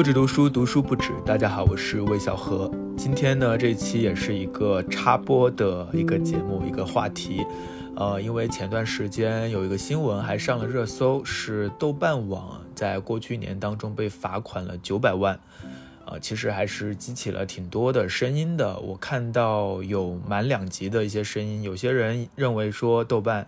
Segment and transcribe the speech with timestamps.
[0.00, 1.12] 不止读书，读书不止。
[1.26, 2.70] 大家好，我是魏小河。
[2.96, 7.44] 今天呢，这一期也是一个插播的一个节目，一个话题。
[7.96, 15.38] 呃，因为前段时间有一个新闻还上了热搜，是豆瓣网在过去一年当中被罚款了九百万。
[16.06, 18.78] 呃，其实还是激起了挺多的声音的。
[18.78, 23.46] 我看到有满两极的一些声音，有些人认为说豆瓣。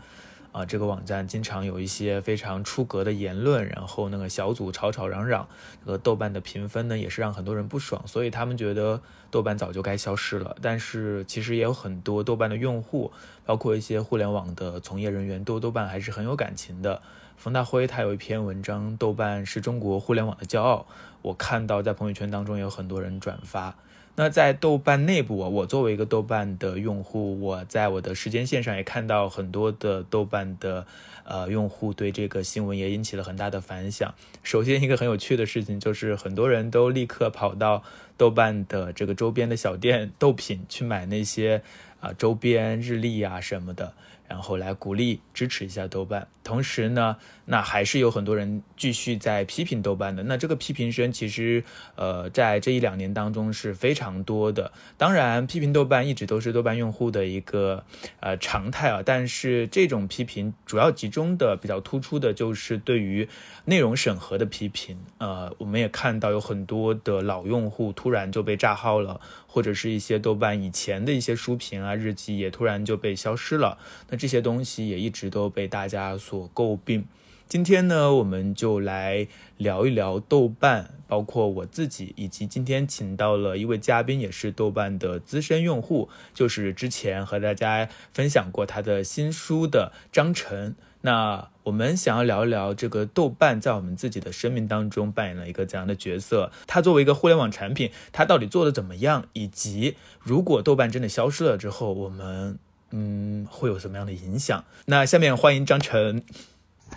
[0.52, 5.48] 啊，这个网站经常有一些非常出格的言论，然后那个小组吵吵嚷嚷，
[5.84, 10.55] 这个豆瓣的评分呢也是让很多人不爽，所以他们觉得豆瓣早就该消失了。
[10.60, 13.10] 但是其实也有很多豆瓣的用户，
[13.46, 17.01] 包括一些互联网的从业人员，对豆瓣还是很有感情的。
[17.38, 20.87] 冯大辉他有一篇文章，豆瓣是中国互联网的骄傲，
[21.23, 23.74] 我看到在朋友圈当中有很多人转发。
[24.15, 30.87] 那在豆瓣内部，我作为一个豆瓣的用户，我在我的时间线上也看到很多的豆瓣的
[31.24, 34.15] 呃用户对这个新闻也引起了很大的反响。
[34.43, 37.82] 首先，一个很有趣的事情就是，很多人都立刻跑到
[38.19, 41.63] 豆瓣的这个周边的小店豆品去买那些
[42.01, 43.95] 啊周边日历啊什么的。
[44.29, 50.23] 然后来鼓励支持一下豆瓣，同时呢，那还是有很多人继续在批评豆瓣的。
[50.23, 51.65] 那这个批评声其实，
[51.96, 54.73] 呃，在这一两年当中是非常多的。
[54.96, 57.85] 当然，批评豆瓣一直都是豆瓣用户的一个
[58.20, 59.02] 呃常态啊。
[59.04, 63.29] 但是这种批评主要集中的比较突出的就是对于
[63.65, 64.98] 内容审核的批评。
[65.19, 69.20] 呃，我们也看到有很多的老用户突然就被炸号了。
[69.53, 73.76] 或者是一些豆瓣以前的一些书评啊、日记也突然就被消失了，
[74.09, 77.04] 那这些东西也一直都被大家所诟病。
[77.53, 90.75] 今天呢，我们就来聊一聊豆瓣，包括我自己，以及今天请到了一位嘉宾，也是豆瓣的资深用户，就是之前和大家分享过他的新书的张晨。
[91.02, 96.50] 那我们想要聊一聊这个豆瓣在我们自己的生命当中扮演了一个怎样的角色？
[96.66, 99.26] 它作为一个互联网产品，它到底做的怎么样？
[99.34, 102.58] 以及如果豆瓣真的消失了之后，我们
[102.92, 104.64] 嗯会有什么样的影响？
[104.86, 106.22] 那下面欢迎张晨。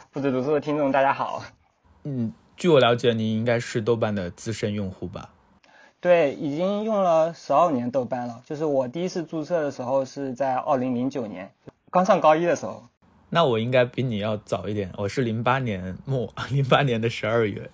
[0.11, 1.43] 不止读书的听众，大家好。
[2.03, 5.29] 嗯，据我了解，你应该是豆瓣的资深用户吧？
[5.99, 8.41] 对，已经用了十二年豆瓣了。
[8.45, 11.51] 就是我第一次注册的时候是在二零零九年，
[11.89, 12.83] 刚上高一的时候。
[13.29, 17.69] 那我应该比你要早一点，我是零八年末， 零八年的十二月，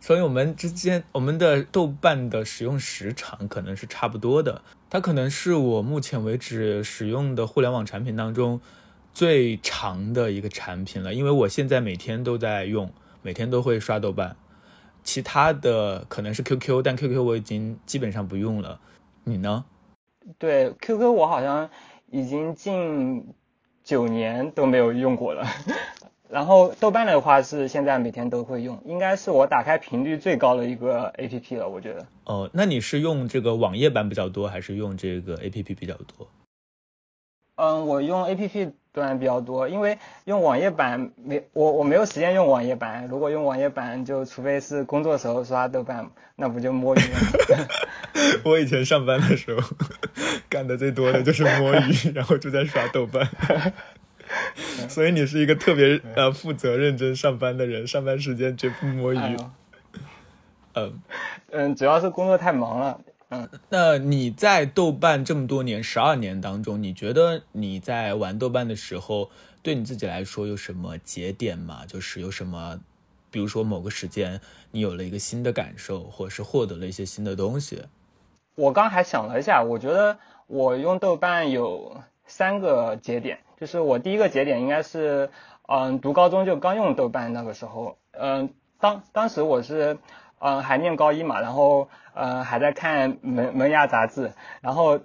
[0.00, 4.62] 所以我们之间我们的豆瓣的使用时长可能是差不多的。
[4.88, 8.60] 它可能是我目前为止使用的互联网产品当中
[9.12, 12.90] 最长的一个产品了，因为我现在每天都在用，
[13.22, 14.36] 每天都会刷豆瓣。
[15.04, 18.80] 其他的可能是 QQ，但 QQ 我已经基本上不用了。
[19.24, 19.64] 你呢？
[20.38, 21.68] 对，QQ 我好像
[22.10, 23.34] 已经近。
[23.84, 25.44] 九年都没有用过了，
[26.30, 32.06] 然后豆瓣的话是现在每天都会用，应该是我打开频率最高的一个 A P P 了，我觉得。
[32.26, 36.28] 哦，那你是用这个网页版比较多，还是用这个 A P P 比较多？
[37.56, 43.06] 嗯，我用 A P P 端比较多，因为用网页版没我我没有时间用网页版。
[43.08, 47.68] 如果用网页版，就除非是工作时候刷豆瓣，那不就摸鱼了？
[48.44, 49.76] 我以前上班的时候
[50.48, 53.28] 干的最多的就是摸鱼，然后就在刷豆瓣。
[54.88, 59.36] 所以你是一个特别呃负责、认真上班的人，上班时间绝不摸鱼。
[60.74, 61.00] 嗯
[61.50, 63.00] 嗯，主要是工作太忙了。
[63.34, 69.30] 嗯，那你在豆瓣这么多年，十二年当中，你觉得你在玩豆瓣的时候，
[69.62, 71.86] 对你自己来说有什么节点吗？
[71.86, 72.78] 就是有什么，
[73.30, 74.38] 比如说某个时间，
[74.70, 77.82] 你有了一个新的感受，或者是获得了一些新的东西。
[78.54, 85.30] 我刚还想了一下，我觉得我用豆瓣有三个节点，就是我第一个节点应该是，
[85.68, 89.96] 嗯，读高中就刚用豆瓣那个时候，嗯，当当时我是。
[90.44, 94.98] 嗯，还念高一嘛，然后嗯还在看《门门牙》杂志，然后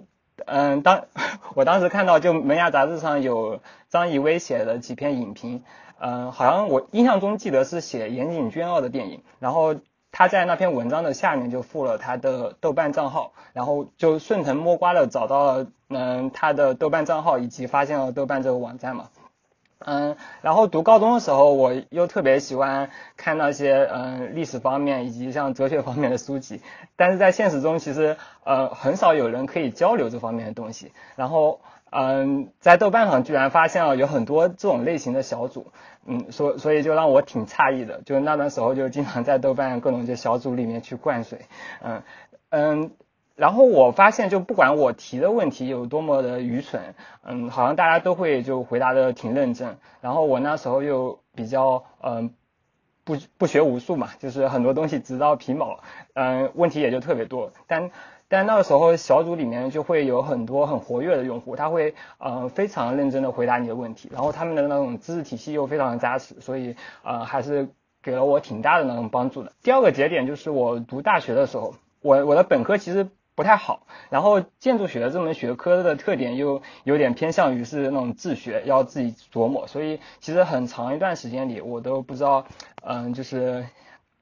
[0.46, 1.04] 嗯当
[1.54, 5.62] 我当时看到就《门牙》杂志上有张艺威写的几篇影评，
[6.00, 9.76] 嗯好像我印象中记得是写岩井俊二的电影，然后
[10.10, 19.08] 他在那篇文章的下面就附了他的豆瓣账号，然后就顺藤摸瓜的找到了嗯他的豆瓣账号以及发现了豆瓣这个网站嘛。
[19.78, 26.60] 嗯，然后读高中的时候，我又特别喜欢看那些嗯历史方面以及像哲学方面的书籍，
[26.96, 30.92] 但是在现实中其实呃很少有人可以交流这方面的东西。
[31.14, 31.60] 然后
[31.90, 35.68] 嗯在豆瓣上居然发现了有很多这种类型的小组，
[36.06, 41.42] 嗯所所以就让我挺诧异的，就是那段时候就经常在豆瓣各种这小组里面去灌水，
[41.82, 42.02] 嗯
[42.50, 42.90] 嗯。
[43.38, 49.78] 然后我发现，就不管我提的问题有多么的愚蠢，嗯，好像大家都会就回答的挺认真。
[50.00, 52.34] 然后我那时候又比较嗯
[53.04, 55.78] 不不学无术嘛，就是很多东西只知道皮毛，
[56.14, 57.52] 嗯，问题也就特别多。
[57.68, 57.92] 但
[58.26, 66.74] 但那个时候小组里面就会有很多很活跃的用户，他会呃非常认真的回答你的问题，然后他们的那种知识体系又非常的扎实，所以
[67.04, 67.68] 呃还是
[68.02, 69.52] 给了我挺大的那种帮助的。
[69.62, 73.08] 第二个节点就是我读大学的时候，我我的本科其实。
[73.38, 82.44] 不太好，然后建筑学这门学科的特点又有点偏向于是那种自学，要自己琢磨，所以其实很长一段时间里我都不知道，
[82.82, 83.64] 嗯，就是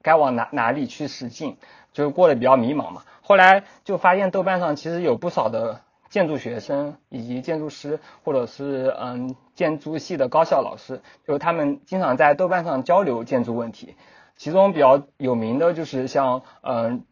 [0.03, 1.57] 该往哪哪里去使劲，
[1.93, 3.01] 就过得比较迷茫嘛。
[3.23, 5.81] 后来就发现豆瓣上其实有不少的
[6.11, 13.95] 建筑学生以及建筑师，或者是嗯建筑系的高校老师，就他们经常在豆瓣上交流建筑问题，
[14.35, 17.03] 其中比较有名的就是像嗯。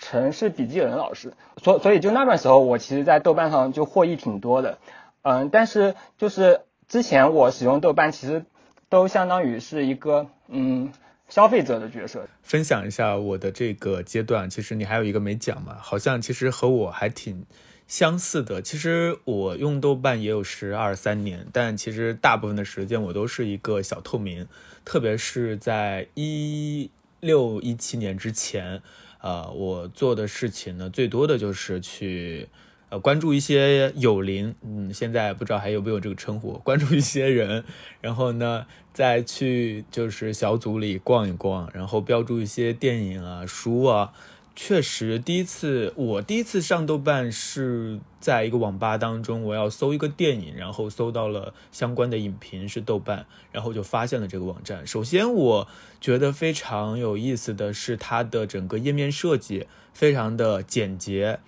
[0.00, 1.32] 城市笔记人老师，
[1.62, 4.78] 所所以就那段时候，我其实，在豆瓣上就获益挺多的，
[5.22, 8.44] 嗯，但是就是之前我使用豆瓣，其实
[8.88, 10.92] 都相当于是一个嗯
[11.28, 12.28] 消费者的角色。
[12.42, 17.44] 分享一下我的这个阶段，其实你还有一个没讲嘛，好像其实和我还挺
[17.88, 18.60] 相似的。
[18.60, 24.46] 其实我用豆瓣也有十二三年，但其实大部分的时间我都是一个小透明，
[24.84, 26.90] 特别是在一
[27.20, 28.82] 六一七年之前。
[29.26, 32.48] 呃，我做的事情呢，最多的就是去，
[32.90, 37.64] 呃，关注一些友邻，嗯，现在不知道还有没有这个称呼，关注一些人，
[38.00, 44.12] 然后呢，再去就是小组里逛一逛，然后标注一些电影啊、书啊。
[44.58, 54.86] 确实，第一次我第一次上豆瓣是在一个网吧当中，我要搜一个电影，然后搜到了相关的影评是豆瓣，然后就发现了这个网站。
[54.86, 55.68] 首先，我
[56.00, 61.38] 觉得非常有意思的是它的整个页面设计非常的简洁。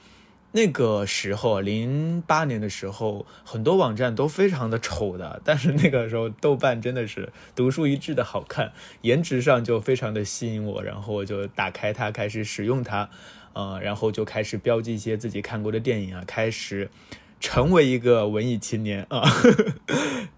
[0.59, 8.73] 那个时候，零八年的时候，很多网站都非常的丑的，但是那个时候豆瓣真的是独树一帜的好看，
[9.03, 13.09] 颜值上就非常的吸引我，然后我就打开它开始使用它，
[13.53, 16.91] 呃，然后就开始标记一些自己看过的电影啊，开始
[17.39, 19.23] 成为一个文艺青年啊，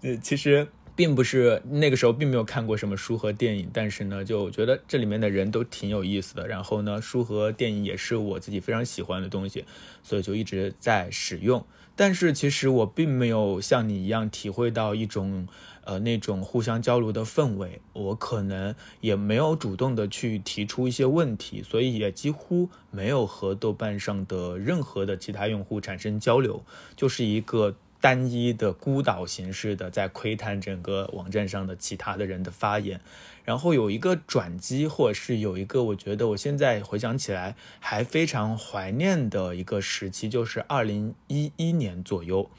[0.01, 0.67] 呃 其实。
[1.01, 6.47] 并不是那个时候并没有看过什么书和电影，但是呢，就觉得这里面的人都挺有意思的。
[6.47, 9.65] 然后呢，书和电影也是我自己非常喜欢的东西，
[10.03, 11.65] 所以就一直在使用。
[11.95, 15.47] 但是其实我并没有像你一样体会到一种
[15.85, 26.63] 呃那种互相交流的氛围，我可能也没有主动的去提出一些问题，所以也几乎没有和豆瓣上的任何的其他用户产生交流，
[26.95, 27.75] 就是一个。
[28.01, 32.99] 单一的孤岛形式的在窥探整个网站上的其他的人的发言，
[33.45, 42.49] 然后有一个转机，或者是有一个我觉得我现在回想起来还非常怀念的一个时期，就是二零一一年左右，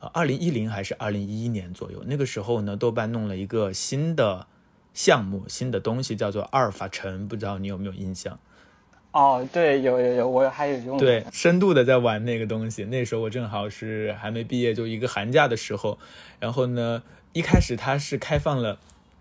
[0.00, 4.46] 呃，二零一零还是二零一一年左右，那个时候呢，豆瓣弄了一个新的
[4.94, 8.40] 项目，新的东西叫做阿尔法城，不知道你有没有印象？
[9.12, 10.98] 哦，对，有有有，我还有用。
[10.98, 12.84] 对，深度的在玩那个东西。
[12.84, 15.98] 那时候我正好是还没毕业，就一个寒假的时候。
[16.38, 17.02] 然后呢，
[17.32, 18.78] 一开始它是开放了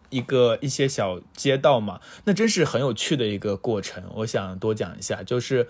[0.09, 4.03] 一个一些小街道嘛，那真是很有趣的一个过程。
[4.15, 5.67] 我想多讲一下，就是。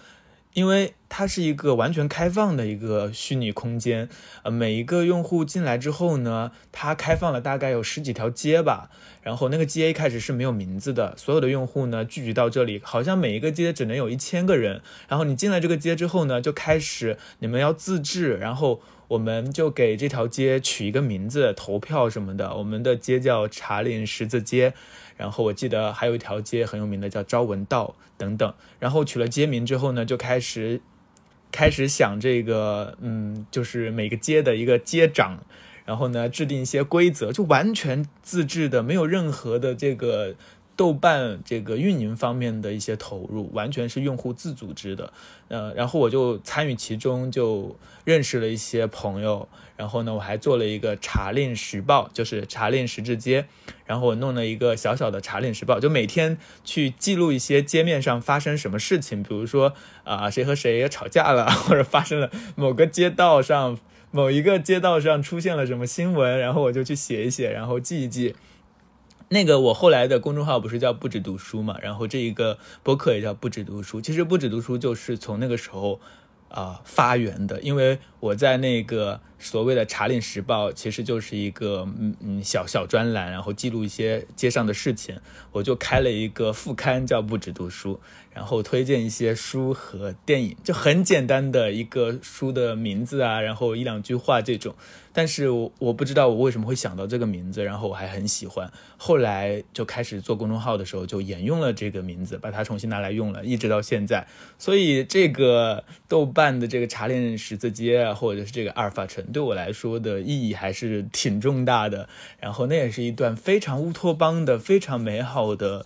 [0.53, 4.09] 因为它是一个完全开放的一个虚拟空间，
[4.43, 8.89] 呃，每一个用户进来之后呢，它开放了大概有十几条街吧，
[9.21, 24.73] 然后那个街一开始是没有名字的，所有的用户呢聚集到这里，好像每一个街只能有一千个人，然后你进来这个街之后呢，就开始你们要自治，然后我们就给这条街取一个名字，投票什么的，我们的街叫茶陵十字街。
[25.17, 28.53] 然后我记得还有一条街很有名的叫朝闻道等等。
[28.79, 30.81] 然后取了街名之后呢，就开始
[31.51, 35.43] 开始想这个，嗯，就是每个街的一个街长，
[35.85, 40.35] 然后呢制定一些规则，就完全自制的，没有任何的这个。
[40.79, 45.11] 豆瓣这个运营方面的一些投入，完全是用户自组织的，
[45.49, 53.45] 呃，然后我就参与其中，就认识了一些朋友，然后呢，我还做了一个茶令时报，就是茶令时至街，
[53.85, 59.73] 然后我弄了一个小小的茶令时报，就每天去记录一些街面上发生什么事情，比如说
[60.05, 63.77] 啊，谁和谁吵架了， 或者发生了某个街道上
[64.11, 68.33] 某一个街道上出现了什么新闻，然后我就去写一写，然后记一记。
[69.29, 74.01] 那个我后来的公众号不是叫不止读书嘛，然后这一个博客也叫不止读书。
[74.01, 76.01] 其实不止读书就是从那个时候
[76.47, 85.19] 啊发源的，因为我在那个所谓的《茶令时报》，其实就是一个嗯嗯小小专栏，然后记录一些街上的事情。
[85.51, 87.99] 我就开了一个副刊，叫“不止读书”，
[88.33, 94.75] 然后推荐一些书和电影，就很简单的一个书的名字啊，然后一两句话这种。
[95.11, 98.71] 但是我我不知道我为什么会想到这个名字，然后我还很喜欢。
[98.95, 104.27] 后来就开始做公众号的时候，就沿用了这个名字，把它重新拿来用了，一直到现在。
[104.59, 112.07] 所以这个豆瓣的这个茶恋十字街，或者是这个阿尔法城，对我来说的意义还是挺重大的。
[112.39, 115.85] 然后那也是一段非常乌托邦的、非常美好的。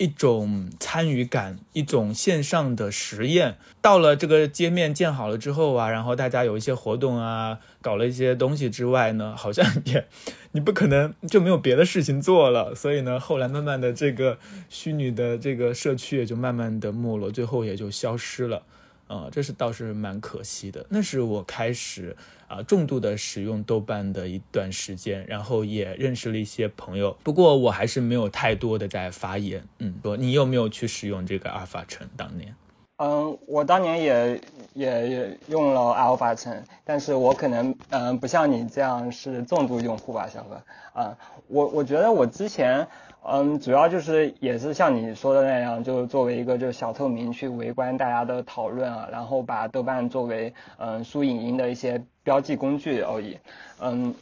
[0.00, 3.58] 一种参与感，一种线上的实验。
[3.82, 10.06] 到了这个街面建好了之后啊，然后大家有一些活动啊，搞了一些东西之外呢，好像也
[10.52, 12.74] 你不可能就没有别的事情做了。
[12.74, 14.38] 所以呢，后来慢慢的这个
[14.70, 18.62] 虚拟的这个社区也就慢慢的没落，最后也就消失了。
[19.10, 20.86] 呃，这是倒是蛮可惜的。
[20.88, 27.16] 那是我开始啊重度的使用豆瓣的一段时间，然后也认识了一些朋友。
[27.24, 29.60] 不过我还是没有太多的在发言。
[29.80, 32.08] 嗯，说你有没有去使用这个阿尔法城？
[32.16, 32.54] 当年，
[32.98, 34.40] 嗯，我当年也
[34.74, 40.62] 也也用了阿尔法城，但是我可能嗯不像你这样是重度用户吧，小何。
[40.92, 42.86] 啊，我我觉得我之前。
[43.22, 53.38] 嗯，主要就是也是像你说的那样，就作为一个就是小透明去围观大家的讨论啊，然后把豆瓣作为嗯输影音的一些标记工具而已。
[53.80, 54.14] 嗯，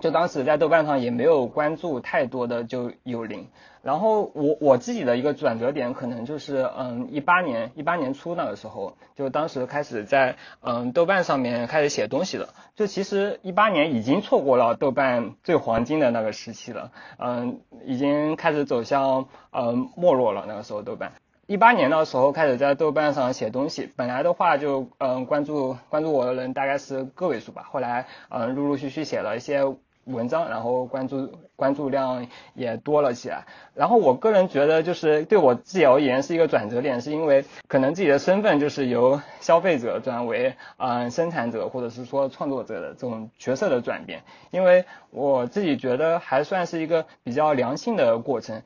[0.00, 3.46] 就当时在豆瓣上也没有关注太多的就有零。
[3.82, 12.50] 然后我我自己的一个转折点可能就是嗯一八年一八年初那个时候，就当时开始在嗯豆瓣上面开始写东西了。
[12.74, 20.44] 就其实一八年已经错过了豆瓣最黄金的那个时期了，嗯，已经开始走向嗯没落了。
[20.46, 21.12] 那个时候豆瓣
[21.46, 29.64] 一八年的时候开始在豆瓣上写东西，本来的话就嗯关注关注我的人大概是个位数吧，后来嗯陆陆续续写了一些。
[30.04, 33.46] 文章，然后关注关注量也多了起来。
[33.74, 44.22] 然后我个人觉得，就是对我自己而言是一个转折点，是因为可能自己的身份就是由消费者转为嗯生产者或者是说创作者的这种角色的转变。
[44.50, 48.62] 因为我自己觉得还算是一个比较良性的过程。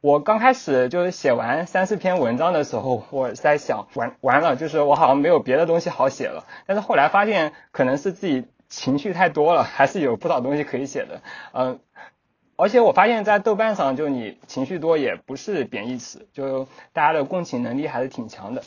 [0.00, 6.44] 我刚开始就是写完三四篇文章的时候，我在想完完了，就是我好像没有别的东西好写了。
[6.66, 8.46] 但是后来发现，可能是自己。
[8.68, 11.20] 情绪太多了， 还是有不少东西可以写的，
[11.52, 11.78] 嗯，
[12.56, 18.62] 而且我发现，在豆瓣上，就你情绪多也不是贬义词，就大家的共情能力还是挺强的。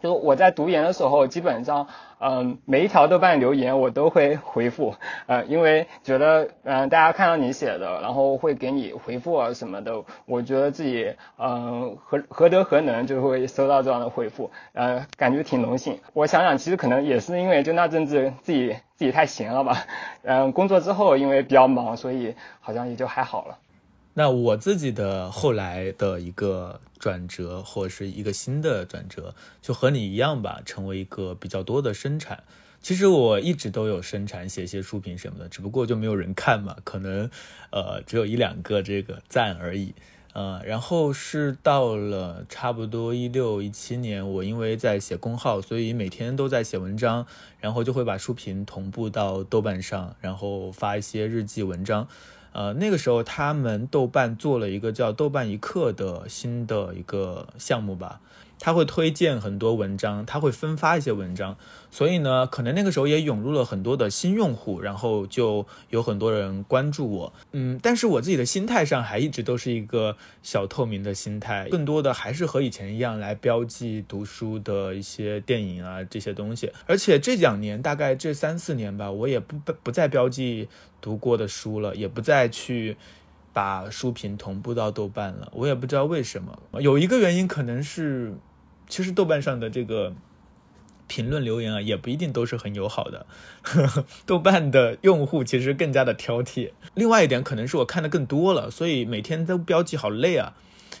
[0.00, 1.88] 就我在读研的时候，基本上，
[2.20, 4.94] 嗯，每一条豆瓣留言我都会回复，
[5.26, 15.98] 呃，因为觉得，嗯，大家看到你写的，然后会给你回复啊什么的，我觉得自己，嗯，何何德何能就会收到这样的回复，呃，感觉挺荣幸。
[16.12, 19.86] 我想想，其实可能也是因为就那阵子自己自己太闲了吧，
[20.22, 23.58] 嗯，工作之后因为比较忙，所以好像也就还好了。
[24.16, 32.44] 那我自己的后来的一个转折，或者是一个新的转折，就和你一样吧，成为一个比较多的生产。
[32.80, 37.28] 其实我一直都有生产，写些书评什么的，只不过就没有人看嘛，可能
[37.72, 39.94] 呃只有一两个这个赞而已。
[40.34, 47.24] 呃，然后是到了差不多一六一七年，我因为在写公号，所以每天都在写文章，
[47.60, 52.08] 然后就会把书评同步到豆瓣上，然后发一些日记文章。
[52.50, 58.20] 呃，那个时候他们豆瓣做了一个叫“豆瓣一刻”的新的一个项目吧，
[58.58, 61.56] 他会推荐很多文章，他会分发一些文章，
[61.90, 67.32] 所以呢，可能那个时候也涌入了很多的新用户，然后就有很多人关注我。
[67.52, 76.72] 嗯，但是我自己的心态上还一直都是一个小透明的心态，更多的还是和以前一样来标记读书的一些电影啊这些东西。
[76.86, 80.68] 而且这两年，大概这三四年吧，我也不不不再标记。
[81.00, 82.96] 读过的书了，也不再去
[83.54, 85.50] 把书评同步到豆瓣了。
[85.54, 88.34] 我也不知道为什么，有一个原因可能是，
[88.86, 90.12] 其实豆瓣上的这个
[91.06, 93.26] 评论留言啊，也不一定都是很友好的。
[94.26, 96.72] 豆瓣的用户其实更加的挑剔。
[96.94, 100.54] 另外一点可能是我看的更多了，所以每天都标记好累啊。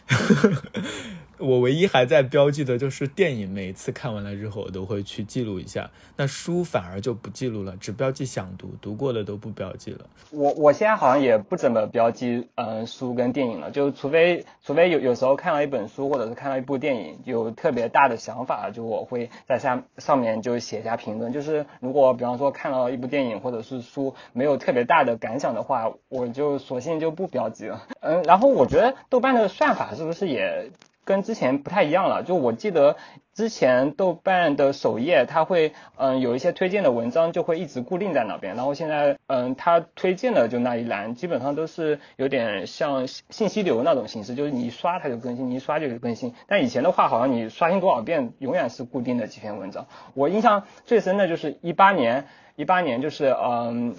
[1.38, 5.90] 我唯一还在标记的就是电影，每次看完了之后，我都会去记录一下。
[6.16, 10.06] 那书反而就不记录了，只标记想读，读过的都不标记了。
[10.30, 21.32] 我我现在好像也不怎么标记，嗯，书跟电影了，就除非除非有有时候看了一本书，或者是看了一部电影，有特别大的想法，就我会在下上面就写下评论。
[21.32, 27.86] 就是如果比方说看了一部电影或者是书，没有特别大的感想的话，我就索性就不标记了。
[28.00, 30.70] 嗯，然后我觉得豆瓣的算法是不是也？
[31.04, 32.96] 跟之前不太一样了，就我记得
[33.34, 46.34] 之前豆瓣的首页它会嗯有一些推荐的文章就会一直固定在那边，然后现在嗯它推荐的就那一栏基本上都是有点像信息流那种形式，就是你一刷它就更新，你一刷就更新。
[46.46, 49.86] 但以前的话好像你刷新多少遍永远是固定的几篇文章。
[50.14, 53.94] 我印象最深的就是一八年，一八年就是嗯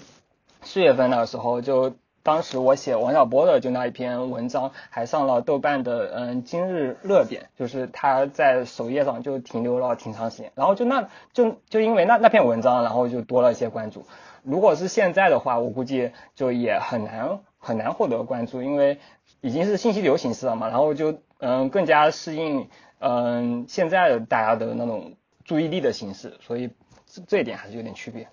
[0.61, 1.95] 四月份那个时候就。
[2.25, 14.07] 当时我写王小波的就那一篇文章，还上了豆瓣的嗯今日热点，就是他在首页上就停留了挺长时间，然后就那就就因为那那篇文章，然后就多了一些关注。
[14.41, 18.97] 如果是现在的话，我估计就也很难很难获得关注，因为
[19.41, 25.13] 已经是信息流形式了嘛，然后就嗯更加适应嗯现在的大家的那种
[25.43, 26.71] 注意力的形式，所以
[27.05, 28.27] 这这一点还是有点区别。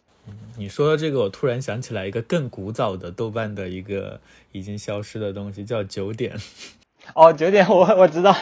[0.56, 4.20] 你说的这个，我突然想起来一个更古早的豆瓣的一个
[4.52, 6.36] 已经消失的东西，叫九点。
[7.14, 8.32] 哦，九点，我我知道，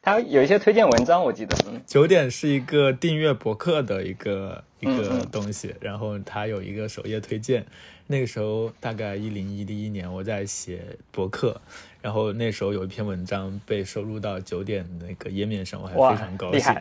[0.00, 1.56] 它有一些推荐文章，我记得。
[1.84, 7.66] 九点是一个订阅博客的一个一个东西，然后它有一个首页推荐。
[8.06, 11.58] 那个时候大概一零一一年，我在写博客，
[12.02, 16.72] 然后那时候有一篇文章被收录到九点那个页面上，我还非常高兴。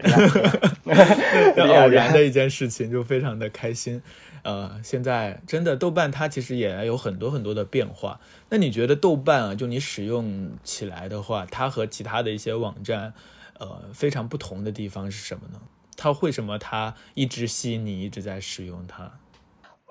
[1.64, 4.02] 偶然的一件事情，就非常的开心。
[4.44, 8.20] 呃，现在真的豆瓣它其实也有很多很多的变化。
[8.50, 13.14] 那你觉得豆瓣啊，就你使用起来的话，它和其他的一些网站，
[13.60, 15.62] 呃，非常不同的地方是什么呢？
[15.96, 19.10] 它为什么它一直吸引你，一直在使用它？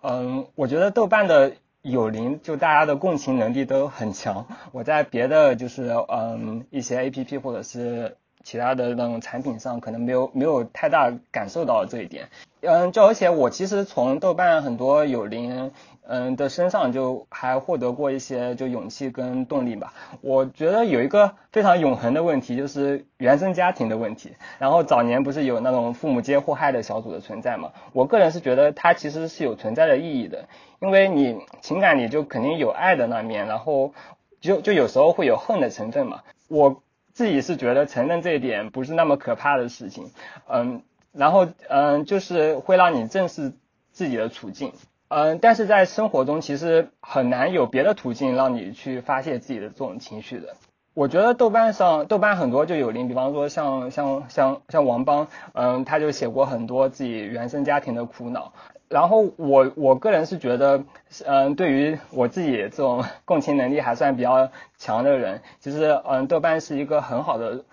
[0.03, 4.47] 嗯，我觉得豆瓣的友邻就大家的共情能力都很强。
[4.73, 8.17] 我在别的就是嗯一些 A P P 或者是。
[8.45, 12.29] 其他的那种产品上可能没有没有太大感受到这一点，
[12.61, 15.71] 嗯，就而且我其实从豆瓣很多友邻
[16.05, 19.95] 嗯的身上就还获得过一些就勇气跟动力吧。
[20.21, 24.33] 我觉得有一个非常永恒的问题就是原生家庭的问题。
[24.59, 27.71] 然后早年不是有那种父母皆祸害的小组的存在嘛？
[27.93, 30.47] 我个人是觉得它其实是有存在的意义的，
[30.81, 33.95] 因为你情感里就肯定有爱的那面，然后
[34.41, 36.23] 就就有时候会有恨的成分嘛。
[36.49, 36.83] 我。
[37.23, 40.11] 自己是觉得承认这一点不是那么可怕的事情，
[40.49, 43.53] 嗯，然后嗯，就是会让你正视
[43.93, 44.73] 自己的处境，
[45.07, 50.57] 嗯，但是在生活中其实很难有别的途径让你去发泄自己的这种情绪的。
[50.95, 58.53] 我觉得豆瓣上豆瓣很多就有邻，比方说像像像像王邦，嗯，他就写过很多自己原生家庭的苦恼。
[58.91, 60.85] 然后我我个人是觉得，
[61.25, 67.65] 嗯，对于我自己这种 共情能力还算比较强的人，其实嗯，豆瓣是一个很好的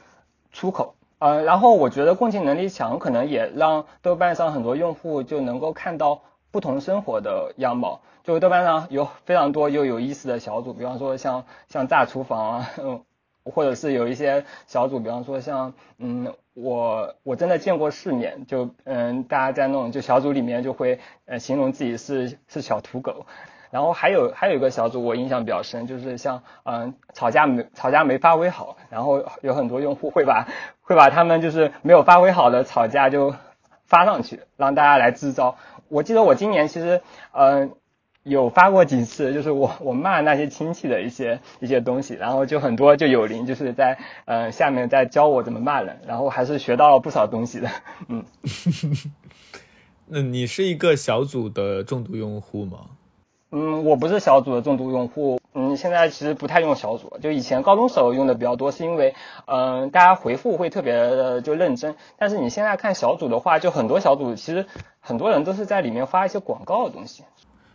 [0.54, 8.00] 出口，嗯，然后我觉得共情能力强，可能也让豆瓣上很多用户就能够看到不同生活的样貌。
[8.24, 12.70] 就豆瓣上有非常多又有意思的小组，比方说像像炸厨房啊，
[13.50, 16.34] 或者是有一些小组，比方说像嗯。
[16.56, 23.26] 我我真的见过世面，就嗯，大家在那种就小组里面就会呃形容自己是是小土狗，
[23.72, 30.50] 然后还有还有一个小组我印象比较深，就是像嗯吵架没吵架没发挥好，然后有很多用户会把
[30.82, 33.34] 会把他们就是没有发挥好的吵架就
[33.86, 35.56] 发上去，让大家来支招。
[35.88, 37.72] 我记得我今年其实嗯。
[38.30, 47.70] 有发过几次，就是我我骂那些亲戚的一些一些东西，然后就很多就有邻就是在呃下面在教我怎么骂人，然后还是学到了不少东西的，
[48.08, 48.24] 嗯。
[50.12, 52.80] 那你是一个小组的重度用户吗？
[53.52, 59.16] 嗯，我不是小组的重度用户，嗯，现在其实不太用小组，就以前高中时候用的比较多，是因为
[59.46, 64.66] 嗯大家回复会特别的就认真，但是你现在看小组的话，就很多小组其实
[65.00, 67.24] 很多人都是在里面发一些广告的东西。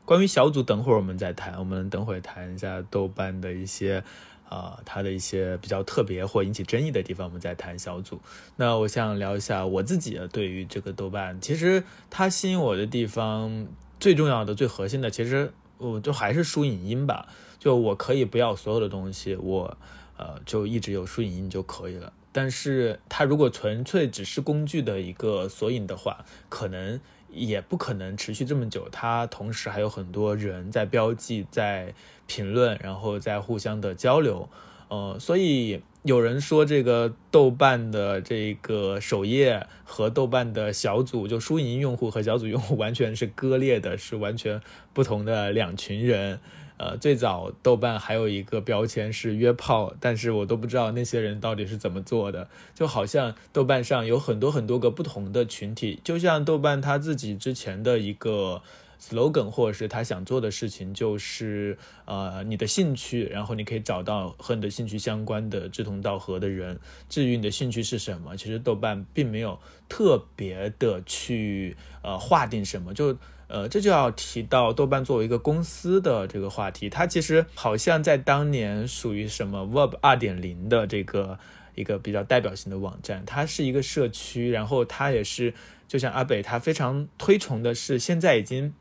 [0.04, 1.58] 关于小组，等会儿我们再谈。
[1.58, 4.04] 我们等会儿谈一下豆瓣的一些，
[4.50, 8.20] 啊，它的一些比较特别或引起争议的地方，我们再谈小组。
[8.56, 13.66] 那我想聊一下我自己对于这个豆瓣，其实它吸引我的地方，
[13.98, 17.26] 最重要的、最核心的，其实我就还是书影音吧。
[17.58, 19.78] 就我可以不要所有的东西，我
[20.18, 22.12] 呃就一直有书影音就可以了。
[22.30, 27.00] 但是它如果纯粹只是工具的一个索引的话，可能。
[27.34, 31.92] 也不可能持续这么久，它同时还有很多人在标记、在
[32.26, 34.48] 评论，然后在互相的交流，
[34.88, 44.60] 呃，所以有人说这个豆瓣的这个首页和豆瓣的小组，就输赢用户和小组用户 完全是割裂的，是完全
[44.92, 46.40] 不同的两群人。
[46.76, 52.48] 呃，最早豆瓣还有一个标签是约炮，但是我都不知道那些人到底是怎么做的。
[52.74, 58.60] 就好像豆瓣上有很多很多个不同的群体，就像豆瓣他自己之前的一个
[59.00, 66.80] slogan，或者是他想做的事情，就是呃你的兴趣，然后你可以找到和你的兴趣相关的志同道合的人。
[67.08, 69.58] 至于你的兴趣是什么，其实豆瓣并没有
[69.88, 73.16] 特别的去呃划定什么，就
[73.54, 81.38] 呃这就要提到豆瓣作为一个公司的这个话题，它其实好像在当年属于什么 Web 二点零的这个。
[81.76, 85.52] 一个比较代表性的网站，它是一个社区，然后它也是，
[85.88, 88.72] 就像阿北他非常推崇的是，现在已经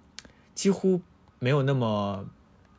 [0.53, 1.01] 几乎
[1.39, 2.27] 没有那么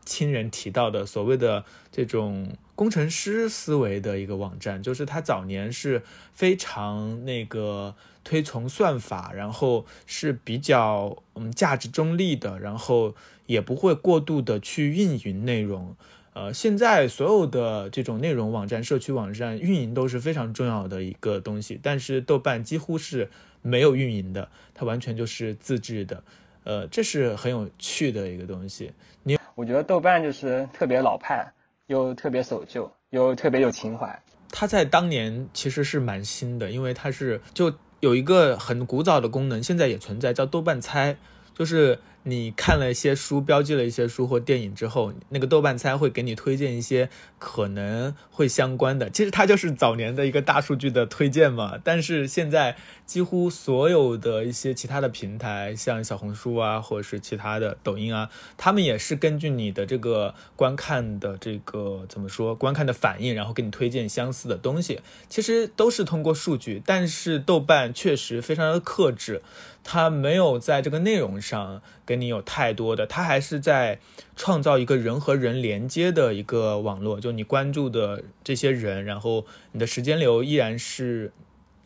[0.05, 13.15] 亲人提到的所谓的这种工程师思维的一个网站，就是他早年是非常那个推崇算法，然后是比较嗯价值中立的，然后
[13.47, 15.95] 也不会过度的去运营内容。
[16.33, 23.31] 呃，现在所有的这种内容网站、社区网站运营都是非常重要的一个东西，但是豆瓣几乎是
[23.63, 26.25] 没有运营的，它完全就是自制的。
[26.65, 28.91] 呃，这是很有趣的一个东西。
[29.23, 31.47] 你我觉得豆瓣就是特别老派，
[31.87, 34.23] 又特别守旧，又特别有情怀。
[34.51, 41.17] 它在当年其实是蛮新的，因为它是就有一个很古早的功能，现在也存在，叫豆瓣猜，
[41.55, 41.99] 就是。
[42.27, 49.11] 你看了一些书，标记了一些书或电影之后，那个豆瓣猜会给你推荐一些可能会相关的。
[49.11, 51.79] 其实它就是早年的一个大数据的推荐嘛。
[51.85, 65.03] 但是现在几乎所有的一些其他的平台，像小红书啊，或者是其他的抖音啊，他们也是根据你的这个观看的这个怎么说，观看的反应，然后给你推荐相似的东西。
[65.29, 69.43] 其实都是通过数据，但是豆瓣确实非常的克制。
[69.87, 73.99] 它没有在这个内容上给跟你有太多的，它还是在
[74.37, 77.19] 创造一个人和人连接的一个网络。
[77.19, 81.33] 就你关注的这些人，然后你的时间流依然是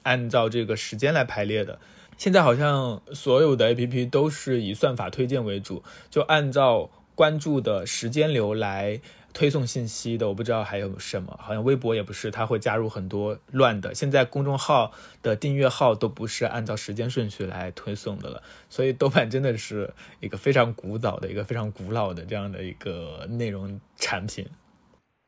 [0.02, 1.78] 按照这个时间来排列的。
[2.18, 9.00] 现在好像所有的 APP 都是以算法推荐为主，就按照关注的时间流来。
[9.32, 13.94] 推送信息的我不知道还有什么，好像微博也不是，它会加入很多乱的。
[13.94, 24.46] 现在公众号的订阅号都不是按照时间顺序来推送的了，所以豆瓣真的是一个非常古早的一个非常古老的这样的一个内容产品。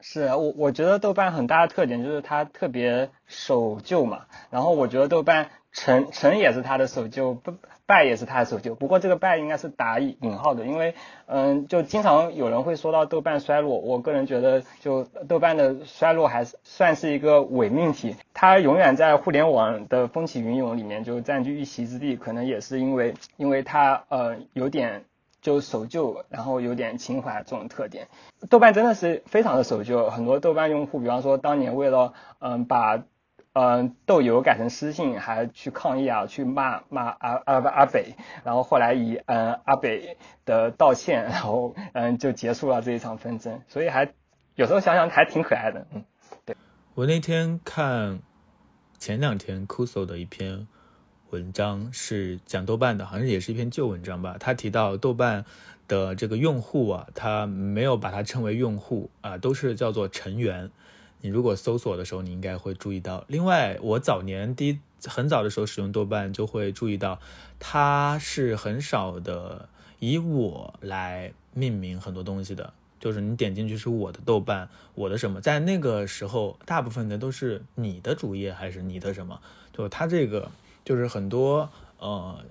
[0.01, 7.55] 是我我觉得豆瓣很大的特点就是它特别守旧嘛，然后我觉得豆瓣成成也是它的守旧不。
[7.91, 10.95] 败也是他的守旧，不过这个败应该是打引号的，因为
[11.27, 25.07] 嗯，就经常有人会说到豆瓣衰落，我个人觉得就豆瓣的衰落还是算是一个伪命题，它永远在互联网的风起云涌里面就占据一席之地，可能也是因为因为它呃有点
[25.43, 28.07] 就守旧，然后有点情怀这种特点。
[28.49, 33.03] 豆瓣真的是非常的守旧，很多豆瓣用户，比方说当年为了嗯把。
[33.53, 44.13] 嗯，豆油改成私信，还去抗议啊，去骂骂阿阿阿北，然后后来以嗯阿北的道歉，然后嗯就结束了这一场纷争，所以还
[44.55, 46.05] 有时候想想还挺可爱的，嗯，
[46.45, 46.57] 对。
[46.95, 48.21] 我那天看
[48.99, 50.69] 前两天 Kuso 的一篇
[51.31, 54.37] 文章，是讲豆瓣的，好像也是一篇旧文章吧。
[54.39, 55.45] 他提到豆瓣
[55.89, 60.71] 的这个用户啊，他没有把它称为用户啊，都是叫做成员。
[61.21, 63.25] 你如果搜索的时候，你应该会注意到。
[63.29, 67.21] 另外，我早年第一很早的时候使用豆瓣，就会注意到
[67.59, 72.73] 它是很少的以我来命名很多东西的。
[72.99, 79.41] 就是你点进去是我的豆瓣，我的什么，在那个时候，大部分的都是你的主页还是你的什么？
[79.73, 80.51] 就它这个
[80.85, 82.45] 就是很多呃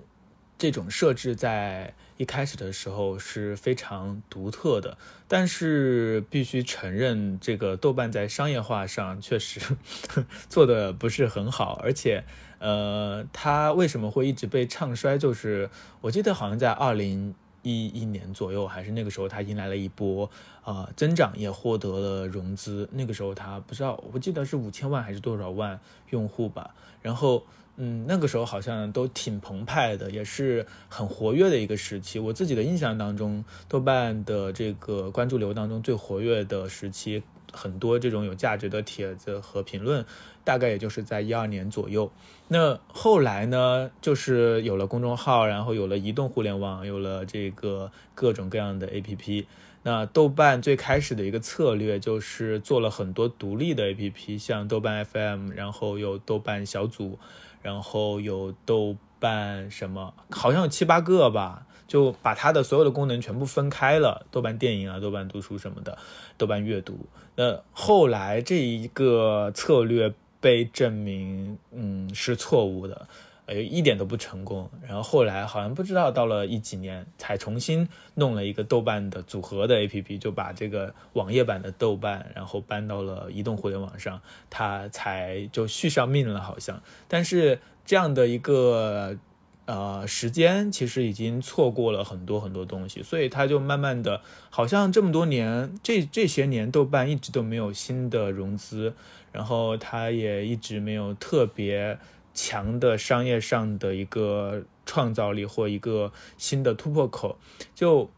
[0.60, 1.94] 这种设置在。
[2.20, 9.58] 一开始的时候是非常独特的，但是必须承认，这个豆瓣在商业化上确实
[10.50, 12.22] 做的不是很好，而且，
[12.58, 15.16] 呃，它为什么会一直被唱衰？
[15.16, 15.70] 就是
[16.02, 20.30] 我记得好像在二零一一年左右，还是那个时候，它迎来了一波
[20.62, 22.86] 啊增长，也获得了融资。
[22.92, 27.46] 那个时候它不知道，我记得是五千万还是多少万用户吧，然后。
[27.76, 32.18] 嗯，那个时候好像都挺澎湃的，也是很活跃的一个时期。
[32.18, 40.04] 我自己的印象当中，豆瓣的这个关注流当中最活跃的时期，很多这种有价值的帖子和评论，
[40.44, 42.12] 大概也就是在一二年左右。
[42.48, 49.46] 那后来呢，就是有了公众号，然后有了移动互联网，有了这个各种各样的 APP。
[49.82, 57.18] 那豆瓣最开始的一个策略就是做了很多独立的 APP，像豆瓣 FM，然后有豆瓣小组。
[57.62, 65.98] 然后有豆瓣什么，好像有七八个吧，就把它的所有的功能全部分开了，豆瓣电影啊、豆瓣读书什么的，
[66.38, 67.06] 豆瓣阅读。
[67.36, 73.06] 那后来这一个策略被证明，嗯，是错误的。
[73.50, 74.70] 呃，一点都不成功。
[74.86, 86.80] 然后后来好像不知道到了一几年才重新弄了一个豆瓣的组合的 APP，就把这个网页版的豆瓣，然后搬到了移动互联网上，它才就续上命了，好像。
[87.08, 89.16] 但是这样的一个
[89.64, 98.94] 呃时间，其实已经错过了很多很多东西，所以它就慢慢的，好像这么多年，这这些年豆瓣一直都没有新的融资，
[99.32, 101.98] 然后它也一直没有特别。
[102.34, 107.38] 强的商业上的一个创造力或一个新的突破口，
[107.74, 108.10] 就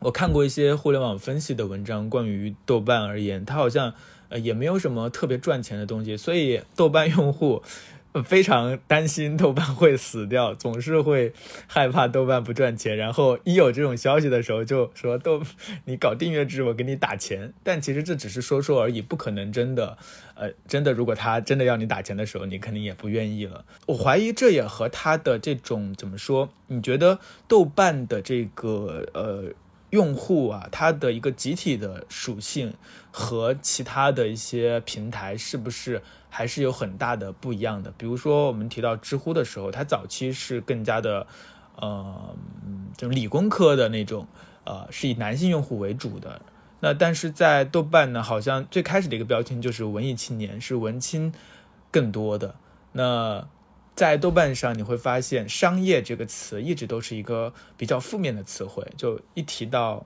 [0.00, 3.94] 我看过一些互联网分析的文章，关于豆瓣而言，它好像
[4.28, 7.62] 呃也没有什么特别赚钱的东西，所以豆瓣用户。
[8.22, 11.32] 非常担心豆瓣会死掉，总是会
[11.66, 12.96] 害怕豆瓣不赚钱。
[12.96, 15.42] 然后一有这种消息的时候，就说豆
[15.86, 17.52] 你搞订阅制，我给你打钱。
[17.62, 19.98] 但其实这只是说说而已，不可能真的。
[20.34, 23.64] 呃，真的，如果他真的要你打钱的时候，你肯定也不愿意了。
[23.86, 26.50] 我怀疑这也和他的这种怎么说？
[26.66, 29.44] 你觉得豆瓣的这个呃
[29.90, 32.74] 用户啊，它的一个集体的属性
[33.10, 36.02] 和其他的一些平台是不是？
[36.36, 37.90] 还是有很大的不一样的。
[37.96, 41.26] 比如说，我们提到知乎的时候，它早期是更加的，
[41.76, 42.36] 呃，
[42.94, 44.28] 就理工科的那种，
[44.64, 46.42] 呃，是以男性用户为主的。
[46.80, 51.32] 那但是在豆瓣呢，好像最开始的一个标签就是文艺青年，是文青
[51.90, 52.56] 更多的。
[52.92, 53.48] 那
[53.94, 60.04] 在豆瓣上，你会发现“商业”这个词一直都是一个比较负面的词汇，就一提到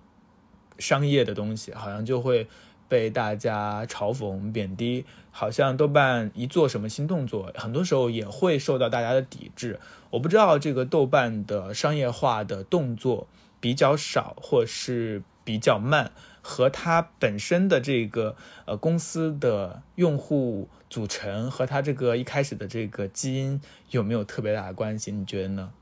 [0.79, 2.47] 商业的东西，好像就会。
[2.91, 9.79] 被大家嘲讽贬低，好像豆瓣一做什么新动作，很多时候也会受到大家的抵制。
[10.11, 13.27] 我不知道这个豆瓣的商业化的动作
[13.61, 16.13] 比较少，或是比较慢，
[16.43, 25.13] 和它本身的这个呃公司的用户组成和它这个一开始的这个基因有没有特别大的关系？
[25.13, 25.73] 你觉得呢？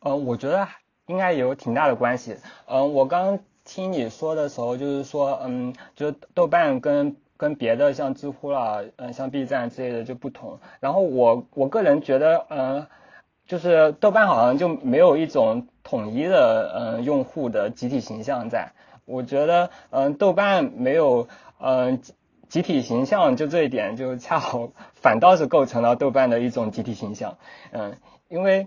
[0.00, 0.66] 呃，我觉得
[1.06, 2.36] 应该有挺大的关系。
[2.66, 3.38] 嗯，我刚。
[3.68, 10.58] 听你说的时候，就是说，嗯，就豆瓣跟跟别的像知乎啦，嗯，像 B 站之类的就不同。
[10.80, 12.86] 然后我我个人觉得，嗯，
[13.46, 18.72] 就是豆瓣好像就没有一种统一的，嗯，用户的集体形象在。
[19.04, 22.00] 我觉得，嗯，豆瓣没有，嗯，
[22.48, 27.38] 集体形象，就这一点就恰好反倒是构成了豆瓣的一种集体形象，
[27.72, 27.96] 嗯，
[28.28, 28.66] 因为。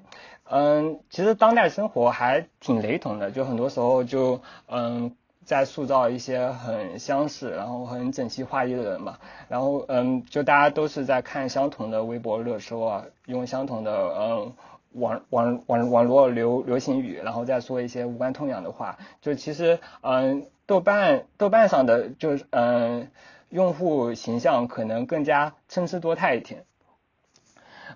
[0.51, 5.15] 嗯，其实当代生活还挺雷同的，就很多时候就嗯
[5.49, 9.17] 在塑造一些很相似，然后很整齐划一的人嘛。
[9.47, 14.53] 然后嗯，就大家都是在看相同的微博热搜啊，用相同的嗯
[14.91, 18.99] 网网网网络流流行语，然后再说一些无关痛痒的话。
[19.21, 23.09] 就其实嗯，豆瓣豆瓣上的就是嗯
[23.49, 26.63] 用户形象可能更加参差多态一点。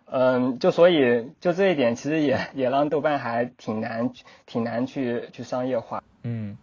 [0.07, 4.11] 嗯，就所以就这一点，其实也也让豆瓣还挺难
[4.47, 6.03] 挺难去去商业化。
[6.23, 6.57] 嗯，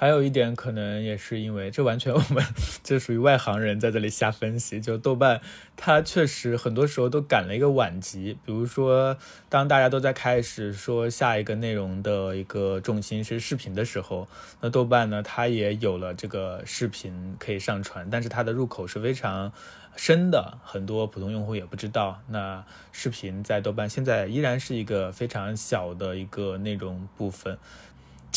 [0.00, 2.42] 还有一点可能也是因为这完全我们
[2.82, 4.80] 这属于外行人在这里瞎分析。
[4.80, 5.42] 就豆瓣
[5.76, 9.18] 它确实很多时候都赶了一个晚集，比如说
[9.50, 14.26] 当大家都在开始说下一个内容的一个重心是视频的时候，
[14.62, 19.52] 那豆瓣呢它也有了这个视频可以上传，但是它的入口是非常。
[19.96, 27.58] 深的很多普通用户也不知道，那视频在豆瓣现在依然是一个非常小的一个内容部分。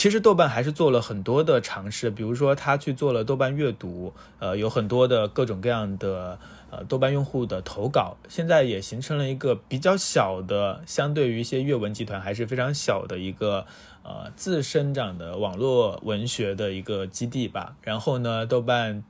[0.03, 6.37] 其实豆瓣还是做了很多的尝试，比如说他去做了豆瓣阅读，呃，有很多的各种各样的
[6.69, 13.65] 呃豆瓣用户的投稿，现在也形成了一个比较小的，相对于一些阅文集团还是非常小的一个
[14.03, 17.77] 呃自生长的网络文学的一个基地吧。
[17.81, 19.05] 然后呢，豆瓣。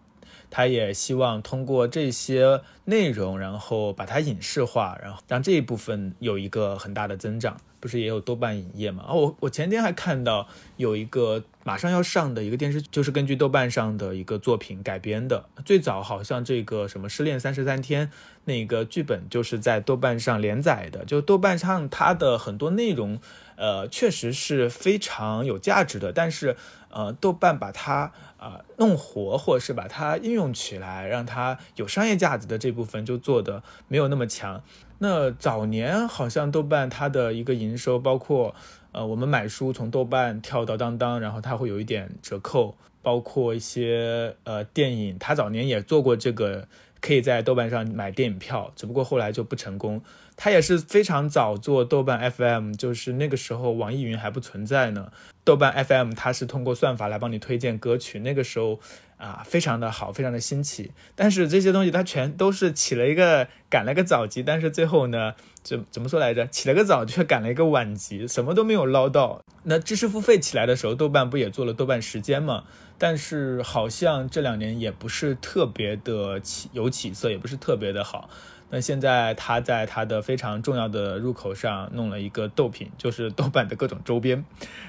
[0.56, 7.58] 他也希望通过这些内容，然后把它影视化，然后让这一部分有一个很大的增长。
[7.80, 9.04] 不是也有豆瓣影业吗？
[9.10, 15.44] 哦，我我前天还看到有一个马上要上的一个电视剧，就是根据豆瓣上的一个作品改编的。
[15.66, 18.08] 最早好像这个什么《失恋三十三天》
[18.46, 21.04] 那个剧本就是在豆瓣上连载的。
[21.04, 23.20] 就豆瓣上它的很多内容，
[23.58, 26.56] 呃，确实是非常有价值的，但是
[26.90, 28.14] 呃，豆瓣把它。
[28.44, 34.62] 啊，弄活或是把它应用起来，让它有商业价值的这部分就做的没有那么强。
[35.00, 38.54] 那早年好像豆瓣它的一个营收，包括
[38.92, 46.68] 呃我们买书从豆瓣跳到当当，然后它会有一点折扣，包括一些呃电影，它早年也做过这个，
[47.00, 50.02] 可以在豆瓣上买电影票，只不过后来就不成功。
[50.36, 55.12] 它也是非常早做豆瓣 FM，就是那个时候网易云还不存在呢。
[55.44, 58.80] 豆瓣 FM 它是通过算法来帮你推荐歌曲，那个时候
[59.18, 60.92] 啊非常的好，非常的新奇。
[61.16, 66.48] 但是这些东西它全都是起了一个赶了个早集，但是最后呢，怎怎么说来着？
[66.48, 69.44] 起了个早却赶了一个晚集，什么都没有捞到。
[69.64, 72.64] 那知识付费起来的时候，豆瓣不也做了豆瓣时间嘛？
[72.98, 78.30] 但是好像这两年也不是特别的起有起色，也不是特别的好。
[78.76, 84.44] 那现在他在他的非常重要的入口上弄了一个豆品，就是豆瓣的各种周边。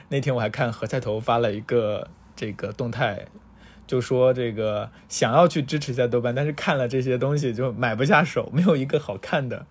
[0.09, 3.27] 那天我还看何菜头发了一个这个动态，
[3.87, 9.67] 就说这个想要去支持一下豆瓣，但是看了这些东西就买不下手，没有一个好看的，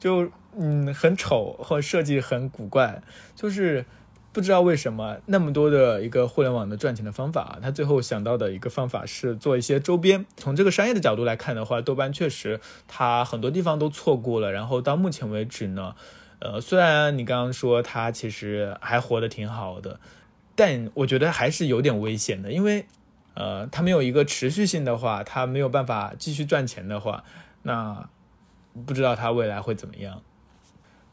[0.00, 3.02] 就嗯很丑或设计很古怪，
[3.36, 3.84] 就是。
[4.32, 10.24] 不知道为什么那么多的一个互联网的赚钱的方法，他最后想到的一个方法是做一些周边。
[10.38, 14.50] 从这个商业的角度来看的话，豆瓣确实它很多地方都错过了。
[14.50, 15.94] 然后到目前为止呢，
[16.38, 20.00] 呃，虽然你刚刚说它其实还活得挺好的，
[20.54, 22.86] 但我觉得还是有点危险的，因为
[23.34, 27.22] 呃，它没有一个持续性的话，它没有办法继续赚钱的话，
[27.62, 28.08] 那
[28.86, 30.22] 不知道它未来会怎么样。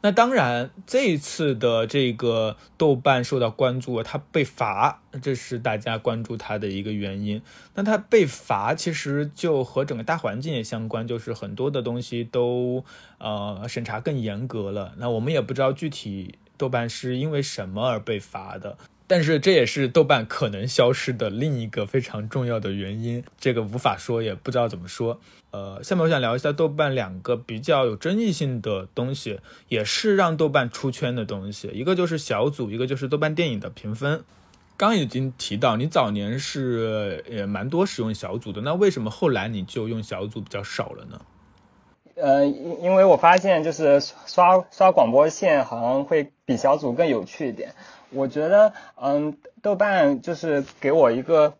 [0.02, 7.42] 那当然，这一次的这个豆瓣受到关注，它被罚，这是大家关注它的一个原因。
[7.74, 12.82] 那它被罚，其实就和整个大环境也相关，就是很多的东西都
[13.18, 14.94] 呃审查更严格了。
[14.96, 18.78] 那我们也不知道具体豆瓣是因为什么而被罚的。
[19.10, 25.18] 但是这也是豆瓣可能消失的另一个非常重要的原因，这个无法说，也不知道怎么说。
[25.50, 34.22] 呃，下面我想聊一下豆瓣两个比较有争议性的东西，也是让豆瓣出圈的东西，一个就是小组，一个就是豆瓣电影的评分。
[34.76, 41.20] 刚已经提到，你早年是也蛮多使用小组的，那为什么后来你就用小组比较少了呢？
[42.14, 47.74] 呃，因因为我发现就是刷刷广播线好像会比小组更有趣一点。
[48.12, 51.54] 我觉得，嗯，豆瓣就是给我一个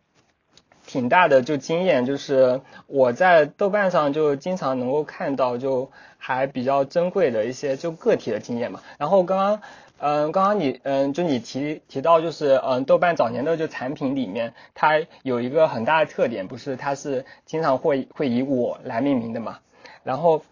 [0.87, 8.81] 挺大的就经验，就是我在豆瓣上就经常能够看到就还比较珍贵的一些就个体的经验嘛。
[8.99, 9.63] 然后刚刚，
[9.99, 19.61] 嗯，刚刚你，嗯，就你提提到就是，嗯，豆瓣早年的就产品里面，它有一个很大的特点，不是它是经常会会以我来命名的嘛。
[20.03, 20.43] 然后，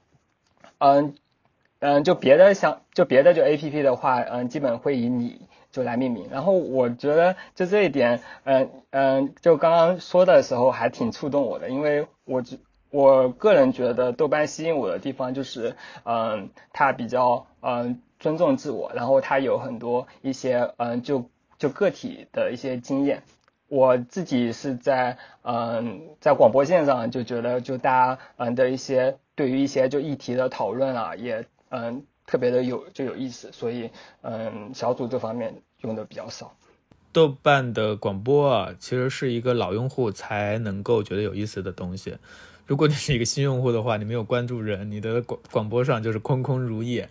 [0.78, 1.14] 嗯，
[1.80, 5.40] 嗯，就别的像就别的就 A P P 的话，嗯，基本会以你。
[5.78, 12.42] 就来命名，然后我觉得就这一点，嗯嗯，就刚刚说的时候还挺触动我的，因为我
[12.90, 23.22] 我个人觉得豆瓣吸引我的地方就是，嗯，它比较嗯尊重自我，然后它有很多一些嗯就就个体的一些经验，
[23.68, 32.04] 我自己是在嗯在广播线上就觉得就大家嗯的一些对于一些就议题的讨论啊，也嗯。
[32.30, 36.54] 特别的有就有意思，所以嗯，小组这方面用的比较少。
[37.12, 42.16] 豆瓣的广播啊，其实是一个老用户才能够觉得有意思的东西。
[42.66, 47.08] 如果你是一个新用户的话，你没有关注人，你的广广播上就是空空如也。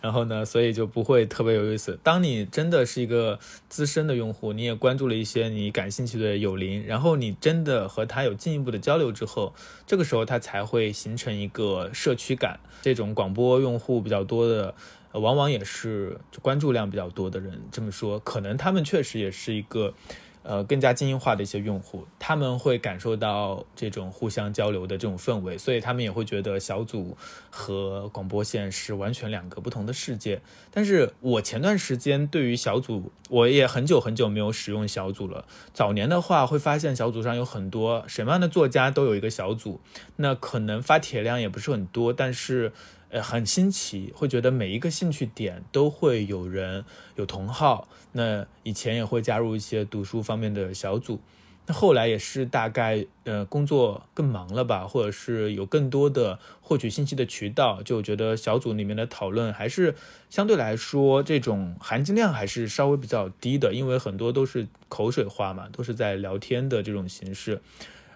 [0.00, 1.98] 然后呢，所以就不会特别有意思。
[2.02, 9.52] 当你真的是一个资深的用户，你也关注了一些你感兴趣的友邻，然后你真的和他有进一步的交流之后，
[9.86, 12.60] 这个时候他才会形成一个社区感。
[12.80, 14.74] 这种广播用户比较多的，
[15.12, 17.60] 往往也是关注量比较多的人。
[17.70, 19.94] 这么说，可能他们确实也是一个。
[20.42, 27.14] 呃，更加精英化的一些用户，他们会感受到这种互相交流的这种氛围，所以他们也会觉得小组
[27.50, 30.40] 和广播线是完全两个不同的世界。
[30.70, 35.44] 但是我前段时间对于小组，我也很久很久没有使用小组了。
[35.74, 39.78] 早年的话，会发现小组上有很多什么样的作家都有一个小组，
[40.16, 42.72] 那可能发帖量也不是很多，但是。
[43.10, 46.84] 呃，很新奇，会觉得每一个兴趣点都会有人
[47.16, 47.88] 有同好。
[48.12, 51.18] 那以前也会加入一些读书方面的小组，
[51.66, 59.96] 那后来也是大概呃工作更忙了吧，或者是有更多的获取信息的渠道，就觉得小组里面的讨论还是
[60.28, 67.60] 相对来说这种含金量还是稍微比较低的，因为很多都是口水话嘛，都是在聊天的这种形式。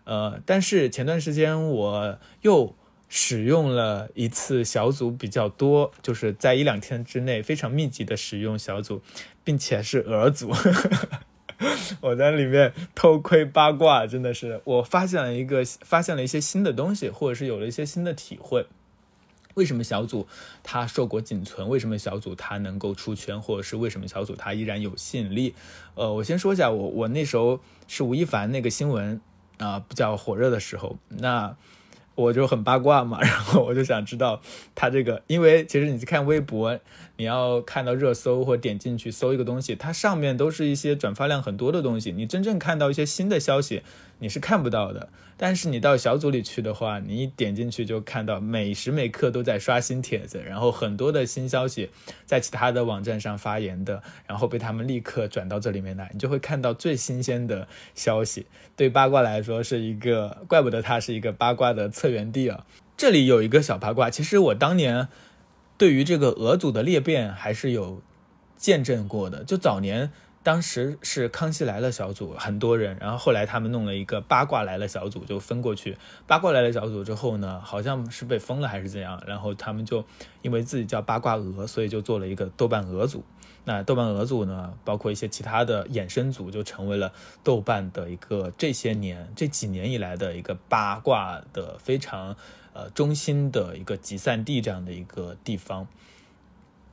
[0.05, 2.77] 呃，但是前段时间我又。
[3.09, 9.03] 使用了一次小组比较多，就是在一两天之内非常密集的使用小组，
[9.45, 10.53] 并且是俄组。
[12.01, 18.67] 我在里面偷窥八卦，真的是我发现了一个发现了一些新的东西，或者是有了一些新的体会。
[19.55, 20.27] 为什么小组
[20.65, 21.69] 它硕果仅存？
[21.69, 23.41] 为什么小组它能够出圈？
[23.41, 25.55] 或者是为什么小组它依然有吸引力？
[25.95, 29.21] 呃，我先说一下，我我那时候是吴亦凡那个新闻
[29.59, 31.57] 啊比较火热的时候，那。
[32.15, 34.41] 我就很八卦嘛， 然后我就想知道
[34.75, 36.79] 他这个，因为其实你去看微博，
[37.17, 43.83] 你要看到热搜或点进去搜一个东西，它上面都是一些转发量很多的东西，你真正看到一些新的消息，
[44.19, 45.09] 你是看不到的。
[45.37, 51.91] 但是你到小组里去的话，你一点进去就看到每时每刻都在刷新帖子，然后很多的新消息
[52.25, 58.47] 在其他的网站上发言的，然后被他们立刻转到这里面来，你就会看到最新鲜的消息。
[58.77, 62.65] 对八卦来说是一个，怪不得它是一个八卦的策源地啊。
[62.97, 65.09] 这里有一个小八卦，其实我当年
[65.77, 68.01] 对于这个俄组的裂变还是有
[68.57, 70.13] 见证过的，就早年。
[70.45, 75.97] 当时是康熙来了小组，很多人，然后后来他们弄了一个八卦来了小组，就分过去。
[76.27, 80.05] 八卦来了小组之后呢，好像是被封了还是怎样，然后他们就
[80.43, 83.25] 因为自己叫八卦鹅，所以就做了一个豆瓣鹅组。
[83.65, 87.11] 那豆瓣鹅组呢，包括一些其他的衍生组，就成为了
[87.43, 92.37] 豆瓣的一个这些年这几年以来的一个八卦的非常
[92.75, 95.89] 呃中心的一个集散地这样的一个地方。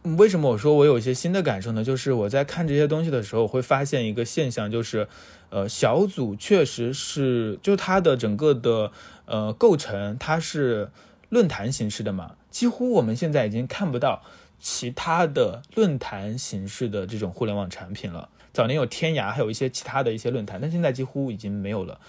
[0.04, 1.84] 为什么我说我有一些新的感受呢？
[1.84, 5.08] 就是我在看这些东西的时候，会发现一个现象，就是，
[5.52, 8.92] 呃，小组确实是，就它的整个的
[9.26, 10.90] 呃构成，它是
[11.30, 14.24] 论坛形式的嘛，几乎我们现在已经看不到
[14.60, 18.30] 其他的论坛形式的这种互联网产品了。
[18.52, 22.00] 早年有天涯，还有一些其他的一些论坛，但现在几乎已经没有了。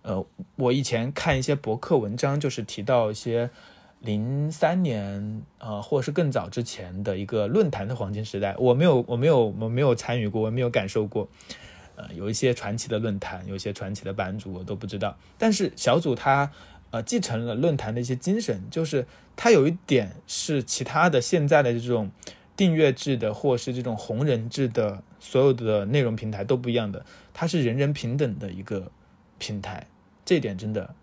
[0.00, 0.24] 呃，
[0.56, 3.50] 我以前看一些博客文章，就是提到一些。
[4.02, 11.28] 零三年，呃，或是更早之前的一个论坛的黄金时代，我没有，我没有，我没有参与过，我没有感受过。
[11.94, 15.16] 呃，有一些传奇的论坛，有一些传奇的版主，我都不知道。
[15.38, 16.50] 但是小组它，
[16.90, 22.10] 呃，继承了论坛的一些精神，就是它有一点是其他的现在的这种
[22.56, 28.90] 订阅制的，或是这种红人制的所有的内容平台都不一样的，它是人人平等的一个
[29.38, 29.86] 平台，
[30.24, 30.94] 这点真的。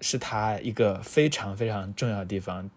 [0.00, 2.70] 是他一个非常非常重要的地方，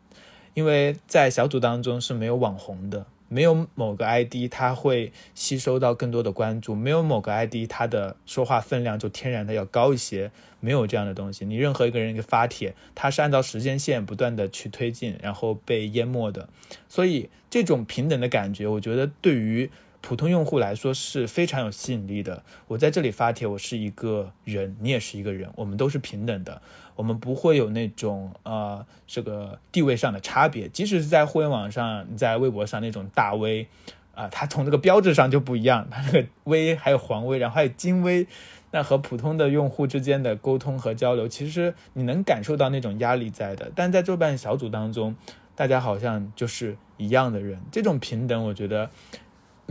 [0.54, 11.46] 因为在小组当中是没有网红的，没有某个 ID 他会吸收到更多的关注，没有某个 ID 他的说话分量就天然的要高一些，没有这样的东西。
[11.46, 16.48] 你任何一个人一个发帖，他是按照时间线不断的去推进，然后被淹没的。
[16.88, 19.72] 所以这种平等的感觉，我觉得对于
[20.04, 22.44] 普通用户来说是非常有吸引力的。
[22.68, 26.62] 我在这里发帖，我是一个人，你也是一个人，我们都是平等的。
[26.98, 33.68] 我们不会有那种呃这个地位上的差别，即使是在互联网上，在微博上那种大 V，
[34.14, 38.28] 啊，他从这个标志上就不一样，他那个 V 还有黄 V，然后还有金 V，
[38.72, 43.72] 那和普通的用户之间的沟通和交流，其实你能感受到那种压力在的。
[43.74, 45.16] 但在豆瓣小组当中，
[45.56, 48.92] 大家好像就是一样的人，这种平等，我觉得，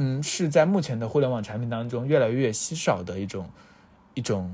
[0.03, 3.49] 嗯，是在目前的互联网产品当中越来越稀少的一种
[4.15, 4.53] 一种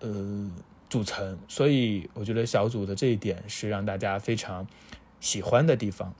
[0.00, 0.50] 呃。
[0.88, 4.64] 组成，所以我觉得小组的这一点是让大家非常
[5.18, 6.14] 喜欢的地方。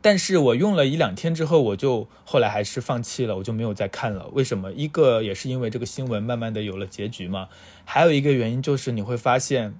[0.00, 4.28] 但是我用了一两天之后，我就后来还是放弃了，我就没有再看了。
[4.28, 4.72] 为什么？
[4.72, 7.48] 一个也是因为这个新闻慢慢的有了结局嘛，
[7.84, 9.74] 还有一个原因就是你会发现，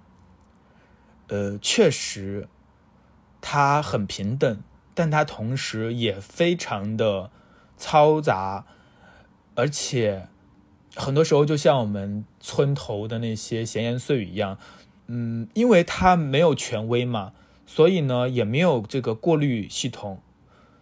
[1.28, 2.48] 呃，确实
[3.40, 4.60] 它很平等，
[4.92, 7.30] 但它同时也非常的
[7.78, 8.64] 嘈杂，
[9.54, 10.28] 而且。
[10.96, 14.56] 很多时候，就像我们村头的那些闲言碎语一样，
[15.08, 17.32] 嗯，因为它没有权威嘛，
[17.66, 20.20] 所以呢，也没有这个过滤系统，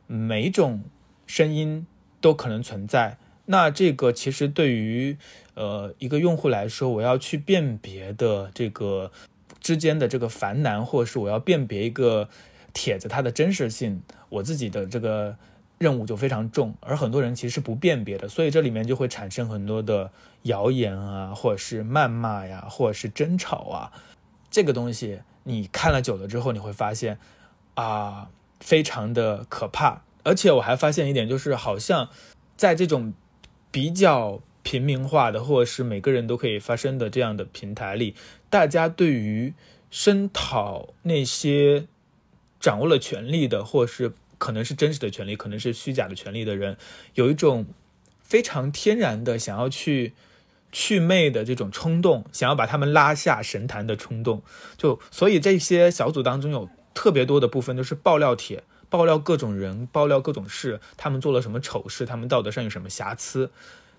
[0.06, 0.84] 每一种
[1.26, 1.86] 声音
[2.20, 3.16] 都可能存在。
[3.46, 5.16] 那这个其实对于
[5.54, 9.10] 呃一个用户来说，我要去辨别的这个
[9.62, 12.28] 之间的这个繁难，或者是我要辨别一个
[12.74, 15.38] 帖子它的真实性，我自己的这个。
[15.82, 20.12] 任务就非常重，而很多人其实是不辨别的，所以这里面就会产生很多的
[20.42, 23.92] 谣言啊，或者是谩骂呀，或者是争吵啊。
[24.48, 27.18] 这个东西你看了久了之后，你会发现
[27.74, 28.30] 啊，
[28.60, 30.02] 非常的可怕。
[30.22, 32.08] 而且我还发现一点，就是好像
[32.56, 33.12] 在这种
[33.72, 38.14] 比较平民化的，或者是每个人都可以发声的这样的平台里，
[38.48, 39.52] 大家对于
[39.90, 41.86] 声讨那些
[42.60, 44.12] 掌握了权力的，或是。
[44.42, 46.76] 可能是真实的权利，可能是虚假的权利的人，
[47.14, 47.64] 有一种
[48.24, 50.14] 非常天然的想要去
[50.72, 54.42] 去魅的这种冲动，想要把他们拉下神坛的冲动。
[54.76, 63.52] 就所以这些小组当中有特别多的部分都是爆料帖，爆料各种人，爆料各种事，他们做了什么丑事，他们道德上有什么瑕疵。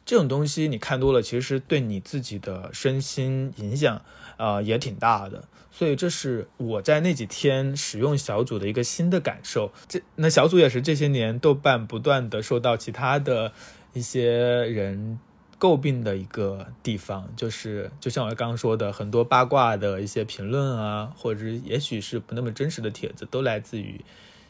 [0.05, 4.01] 这种东西你看多了，其实对你自己的身心影响
[4.35, 5.45] 啊也挺大的。
[5.75, 9.71] 所以这是我在那几天使用小组的一个新的感受。
[9.87, 13.51] 这那小组也是这些年豆瓣不断的受到其他的
[13.93, 15.19] 一些人
[15.59, 23.99] 诟病的一个地方，就是就像我刚刚说的，很多八卦的一些评论啊，或者也许是不那么真实的帖子，都来自于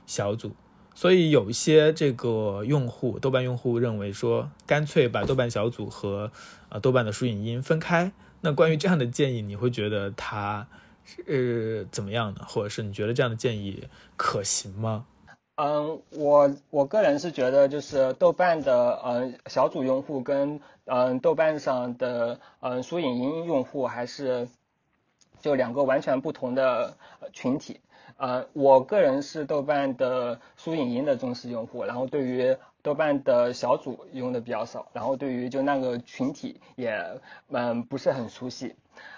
[0.06, 0.52] 小组。
[0.94, 6.32] 所以有一些这个用户，豆瓣用户认为说，干脆把豆瓣小组和
[6.68, 8.12] 呃豆瓣的书影音分开。
[8.42, 10.68] 那关于这样的建议，你会觉得它
[11.06, 15.06] 是怎么样的，或者是你觉得这样的建议可行吗？
[15.56, 24.48] 嗯，我我个人是觉得，就是豆瓣的嗯小组用户跟嗯豆瓣上的嗯书影音用户还是
[25.42, 26.98] 就两个完全不同的
[27.34, 27.82] 群体。
[28.18, 38.76] 呃，我个人是豆瓣的书影音的忠实用户，然后对于豆瓣的小组用的比较少，然后对于就那个群体也嗯不是很熟悉。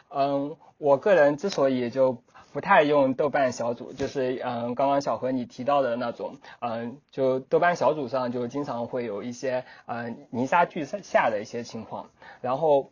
[0.10, 2.18] 嗯，我个人之所以就
[2.54, 12.10] 不太用豆瓣小组，就是嗯刚刚小何你提到的那种，嗯就豆瓣小组上就经常会有一些嗯泥沙俱下的一些情况，
[12.42, 12.92] 然后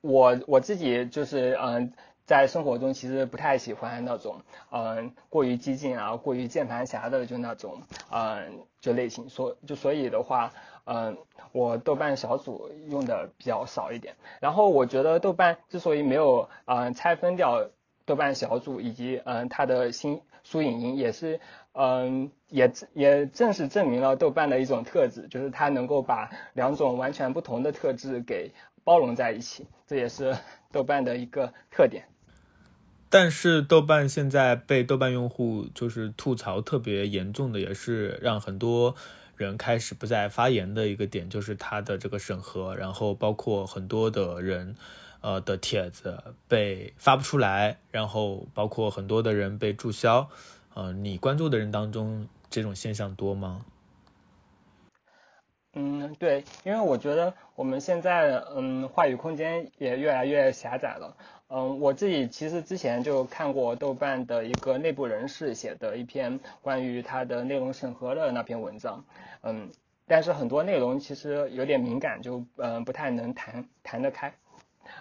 [0.00, 1.92] 我我自己就是嗯。
[2.28, 7.80] 在生活中其实不太喜欢那种，嗯，过于激进啊，过于键盘侠的就那种，
[8.12, 9.30] 嗯，就类型。
[9.30, 10.52] 所就所以的话，
[10.90, 11.18] 嗯，
[11.52, 14.16] 我豆瓣小组用的比较少一点。
[14.40, 17.68] 然后我觉得豆瓣之所以没有，嗯，拆分掉
[18.06, 21.40] 豆瓣小组以及，嗯，它的新书影音，也是，
[21.72, 30.34] 嗯，也也正是证明了豆瓣的一种特质，就是它能够把两种完全不同的特质给包容在一起，这也是
[30.72, 32.04] 豆瓣的一个特点。
[33.10, 38.94] 但是豆瓣现在被豆瓣用户就是吐槽特别严重的，也是让很多
[39.38, 44.76] 人开始不再发言的一个点，就是他的这个审核，然后包括很多的人，
[45.20, 50.28] 呃的帖子被发不出来，然后包括很多的人被注销，
[50.74, 53.64] 呃，你关注的人当中这种现象多吗？
[55.74, 61.16] 嗯，对，因为我觉得我们现在嗯话语空间也越来越狭窄了。
[61.50, 69.02] 嗯，我自己其实之前就看过豆瓣的一个内部人士写的一篇关于它的内容审核的那篇文章，
[69.42, 69.70] 嗯，
[70.06, 74.34] 但是很多内容其实有点敏感，就嗯不太能谈谈得开，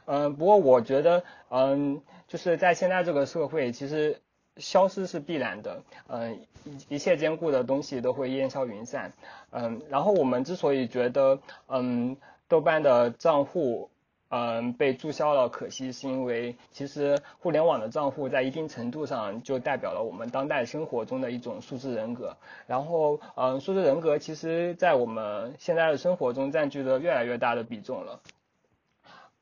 [0.06, 4.22] 嗯，不过我觉得嗯就是在现在这个社会，其实
[4.56, 9.12] 消失是必然的，嗯一一切坚固的东西都会烟消云散，
[9.52, 12.16] 嗯，然后我们之所以觉得嗯
[12.48, 13.90] 豆瓣的账户。
[14.30, 22.36] 嗯，被注销了，可惜是因为其实互联网的账户在一定程度上就代表了我们当代生活中的一种数字人格。
[22.68, 28.20] 然后，嗯，数字人格其实在我们现在的生活中占据了越来越大的比重了。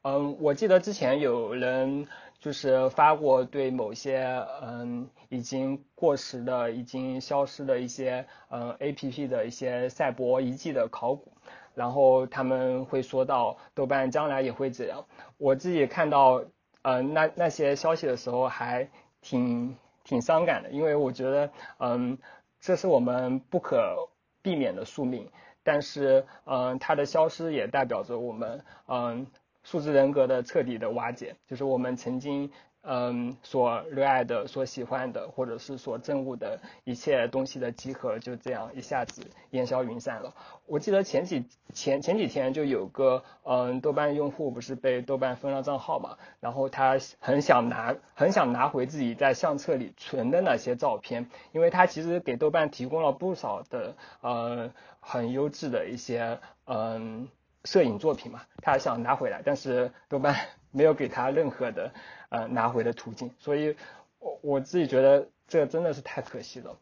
[0.03, 2.07] 嗯，我记得之前有人
[2.39, 11.34] 就是发过对某些嗯已经过时的、已经消失的一些嗯 A P P 的一些赛博遗迹的考古。
[11.75, 15.05] 然后他们会说到豆瓣将来也会这样。
[15.37, 16.43] 我自己看到，
[16.81, 18.89] 呃，那那些消息的时候还
[19.21, 22.17] 挺挺伤感的，因为我觉得，嗯，
[22.59, 24.07] 这是我们不可
[24.41, 25.29] 避免的宿命。
[25.63, 29.27] 但是，嗯，它的消失也代表着我们，嗯，
[29.63, 32.51] 数字人格的彻底的瓦解，就是我们曾经。
[32.87, 40.33] 嗯，所热爱的、所喜欢的，或者是所憎恶的一切东西的集合，就这样一下子烟消云散了。
[40.67, 57.27] 我记得前几前前几天就有个嗯，豆瓣用户不是被豆瓣封了账号嘛，然后他很想拿很想拿回自己在相册里存的那些照片，因为他其实给豆瓣提供了不少的呃很优质的一些嗯
[57.63, 60.35] 摄影作品嘛，他想拿回来，但是豆瓣
[60.71, 61.91] 没有给他任何的。
[62.29, 63.75] 呃，拿回的途径，所以，
[64.19, 66.77] 我我自己觉得这真的是太可惜了。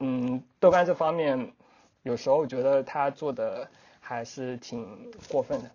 [0.00, 1.52] 嗯，豆瓣这方面，
[2.02, 3.68] 有时候觉得他做的
[4.00, 5.70] 还是挺过分的。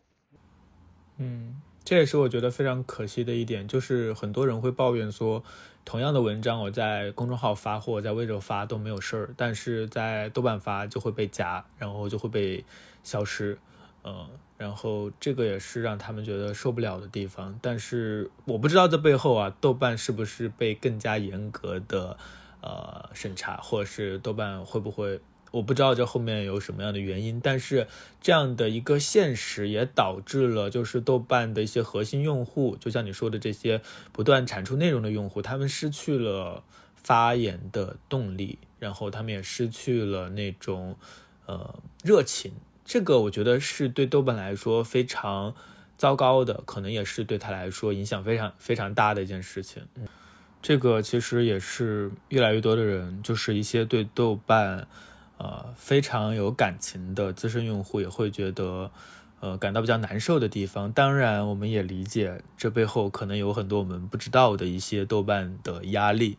[1.18, 5.44] 嗯，这也是我觉得非常可惜的一点，就是很多人会抱怨说，
[5.86, 12.64] 同样的文章我在公众号发或在微博发都没有事儿，但是在豆瓣发就会被夹，然后就会被
[13.04, 13.58] 消失。
[14.08, 14.30] 嗯。
[14.58, 22.18] 然后这个也是让他们觉得受不了的地方，但是我不知道这背后啊，豆瓣是不是被更加严格的
[22.62, 27.88] 呃审查，或者是豆瓣会不会，我不知道这后面有什么样的原因，但是
[28.20, 33.80] 这样的一个现实也导致了，就是豆瓣的一些核心用户，就像你说的这些
[34.12, 36.64] 不断产出内容的用户，他们失去了
[36.96, 40.96] 发言的动力，然后他们也失去了那种
[41.46, 42.54] 呃热情。
[42.88, 45.54] 这个我觉得是对豆瓣来说非常
[45.98, 49.84] 糟糕的，可能也是对他来说影响非常非常大的一件事情。
[50.62, 54.88] 这个其实也是越来越多的人，就是一些对豆瓣
[55.38, 58.90] 呃非常有感情的资深用户，也会觉得，
[59.42, 60.90] 呃感到比较难受的地方。
[60.92, 66.38] 当然，我们也理解这背后可能有很多我们不知道的一些豆瓣的压力。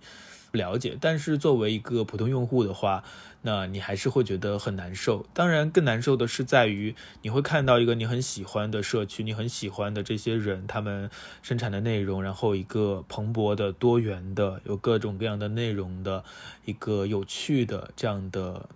[0.52, 3.04] 了解，但是作为一个普通用户的话，
[3.42, 5.26] 那你还是会觉得很难受。
[5.34, 11.10] 当然，更难受的是在于你会看到一个你很喜欢的社区，你很喜欢的这些人，他们
[11.42, 16.24] 生产的内容，然后一个蓬勃的、多元的、有各种各样的内容的
[16.64, 18.68] 一个有趣的这样的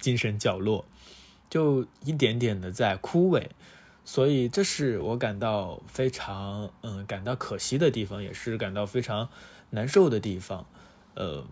[0.00, 0.84] 精神角落，
[1.48, 3.44] 就一点点的在枯萎。
[4.04, 9.30] 所以，这是我感到非常嗯感到可惜的地方，也是感到非常。
[9.70, 10.66] 难受的地方，
[11.14, 11.44] 呃，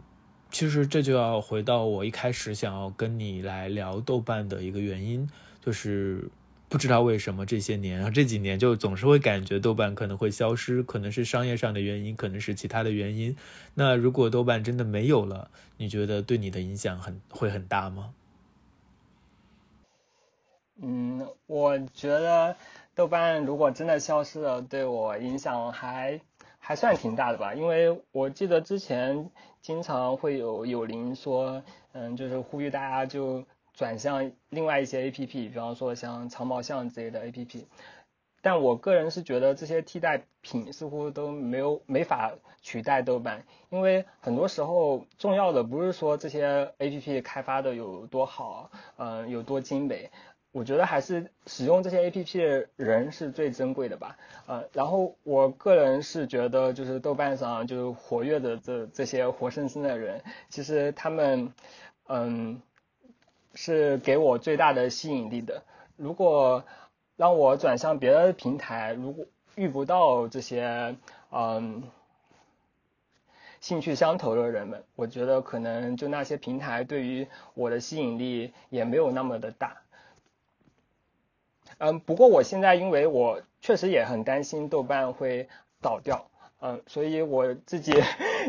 [0.50, 5.28] 其实这就要回到我一开始想要跟你来聊豆瓣的一个原因，
[5.62, 6.28] 就是
[6.68, 13.36] 不知道为什么这些年啊这几年就总是会感觉豆瓣可能会消失，可能是商业上的原因，可能是其他的原因。
[13.74, 18.14] 那如果豆瓣真的没有了，你觉得对你的影响很会很大吗？
[20.80, 22.56] 嗯，我觉得
[22.94, 26.20] 豆瓣如果真的消失了，对我影响还。
[26.66, 31.62] 还算挺大的吧，因为我记得之前经常会有有邻说，
[31.92, 37.68] 嗯，就是呼吁大家就转向另外一些 A P P，比方说像长毛象之类的 A P P，
[38.42, 50.10] 但我个人是觉得这些替代品似乎都没有没法取代豆瓣，因为很多时候重要的不是说这些 A P P 开发的有多好，嗯，有多精美。
[50.56, 61.52] 我觉得还是使用这些 A P P 的人是最珍贵的吧，呃，然后我个人是觉得，就是豆瓣上就是活跃的这这些活生生的人，其实他们，
[62.08, 62.62] 嗯，
[63.54, 65.62] 是给我最大的吸引力的。
[65.94, 66.64] 如果
[67.16, 69.26] 让我转向别的平台，如果
[69.56, 70.96] 遇不到这些
[71.32, 71.82] 嗯
[73.60, 79.82] 兴趣相投的人们，我觉得可能就那些平台对于我的吸引力也没有那么的大。
[81.78, 85.48] 嗯，不过我现在因为我确实也很担心豆瓣会
[85.80, 86.28] 倒掉，
[86.60, 87.92] 嗯，所以我自己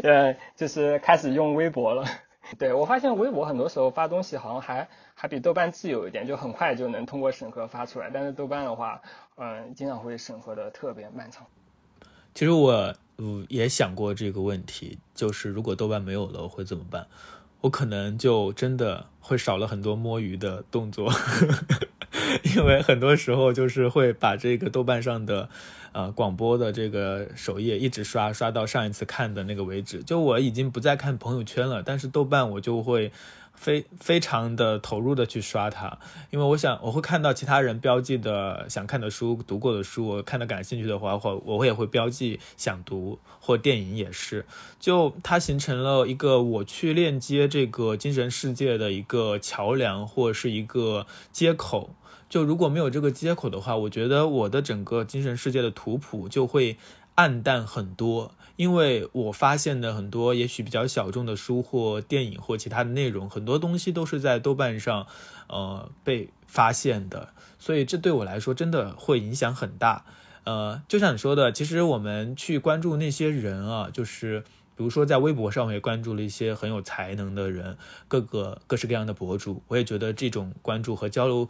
[0.04, 2.06] 呃就是开始用微博了。
[2.58, 8.10] 对我发现微博很多时候发东西好像还还比豆瓣自由一点，就很快就能通过审核发出来。
[8.14, 9.02] 但是豆瓣的话，
[9.36, 11.46] 嗯，经常会审核的特别漫长。
[12.34, 17.06] 其实我嗯也想过这个问题，就是如果豆瓣没有了我会怎么办？
[17.60, 21.12] 我可能就真的会少了很多摸鱼的动作。
[22.56, 25.50] 因为很多时候就是会把这个豆瓣上的，
[25.92, 30.04] 呃，广播的这个首页一直刷刷到上一次看的那个为止。
[30.04, 33.12] 就我已经不再看朋友圈了，但是豆瓣我就会
[33.54, 35.98] 非非常的投入的去刷它，
[36.30, 44.46] 因为我想我会看到其他人标记的想看的书、读过的书，我看的感兴趣的话，或我也会标记想读，或电影也是。
[44.80, 51.90] 就它形成了一个我去链接这个精神世界的一个桥梁，或是一个接口。
[52.30, 56.78] 就如果没有这个接口的话，我觉得我的整个精神世界的图谱就会
[57.16, 58.32] 暗淡很多。
[58.58, 65.06] 因为我发现的很多也许比较小众的书或电影或其他的内容，很多东西都是在豆瓣上，
[65.48, 67.30] 呃，被发现的。
[67.60, 70.06] 所以这对我来说真的会影响很大。
[70.44, 74.44] 呃，就像你说的，其实我们去关注那些人啊，就是
[74.76, 81.48] 比如说在微博上，我也关注了一些很有才能的人，各个各式各样的博主，我也觉得这种关注和交流。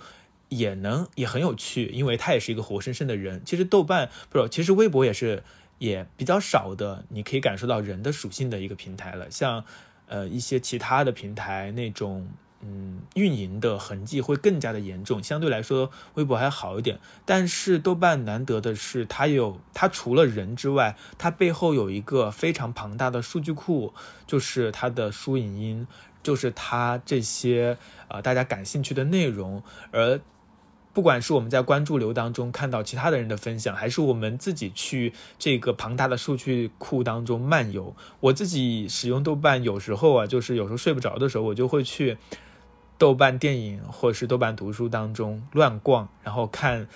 [0.49, 3.41] 也能也很有趣，因为他也是一个活生生的人。
[3.45, 5.43] 其实豆瓣不是，其实微博也是
[5.77, 9.29] 也比较少的，你可以感受到人的属性的一个平台了。
[9.29, 9.65] 像
[10.07, 12.29] 呃一些其他的平台那种
[12.61, 15.21] 嗯运营的痕迹会更加的严重。
[15.21, 16.97] 相对来说，微博还好一点。
[17.25, 23.93] 但是豆瓣难得的是，它有它除了人之外，它背后有一个非常庞大的数据库，
[24.25, 25.87] 就是它的书影音，
[26.23, 27.77] 就是它这些
[28.07, 30.21] 呃大家感兴趣的内容，而。
[30.97, 42.17] 不管是我们在关注流当中看到其他的人的分享，还是我们自己去这个庞大的数据库当中漫游，我自己使用豆瓣，有时候啊，就是有时候睡不着的时候，我就会去
[42.97, 46.87] 豆瓣电影或者是豆瓣读书当中乱逛，然后看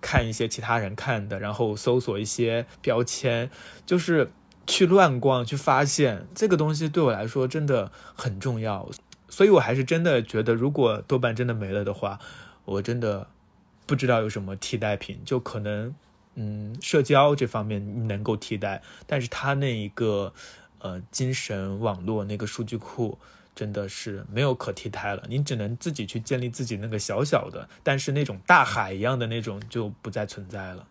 [0.00, 3.48] 看一些其他人看的，然后搜索一些标签，
[3.86, 4.32] 就是
[4.66, 8.90] 去乱逛，去发现这个东西对我来说真的很重要，
[9.28, 12.18] 所以我还是真的觉得，如果豆瓣真的没了的话，
[12.64, 13.28] 我真的。
[13.86, 15.94] 不知道有什么替代品，就可能，
[16.36, 20.32] 嗯，社交这方面能够替代，但是它那一个，
[20.78, 23.18] 呃，精神网络那个数据库
[23.54, 30.86] 真的是没有可替代了，你只能自己去建立自己那个小小的，但是那种大海一样的那种就不再存在了。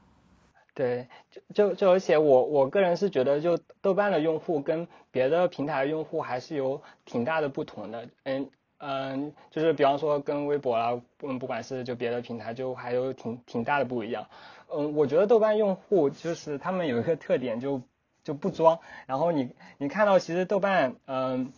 [0.76, 8.50] 对，就就就而且我我个人是觉得，就豆瓣的用户跟别的平台用户还是有挺大的不同的，嗯。
[8.86, 14.27] 嗯，就是比方说跟微博啦，嗯，不管是就别的平台，就还有挺挺大的不一样。
[14.69, 17.81] 嗯，我觉得豆瓣用户就是他们有一个特点，就
[18.25, 18.79] 就不装。
[19.05, 21.53] 然后你你看到其实豆瓣，嗯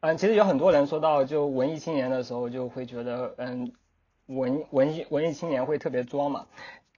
[0.00, 3.72] 嗯，其实有很多人说到就文艺青年的时候，就会觉得嗯
[4.26, 6.46] 文文艺文艺青年会特别装嘛。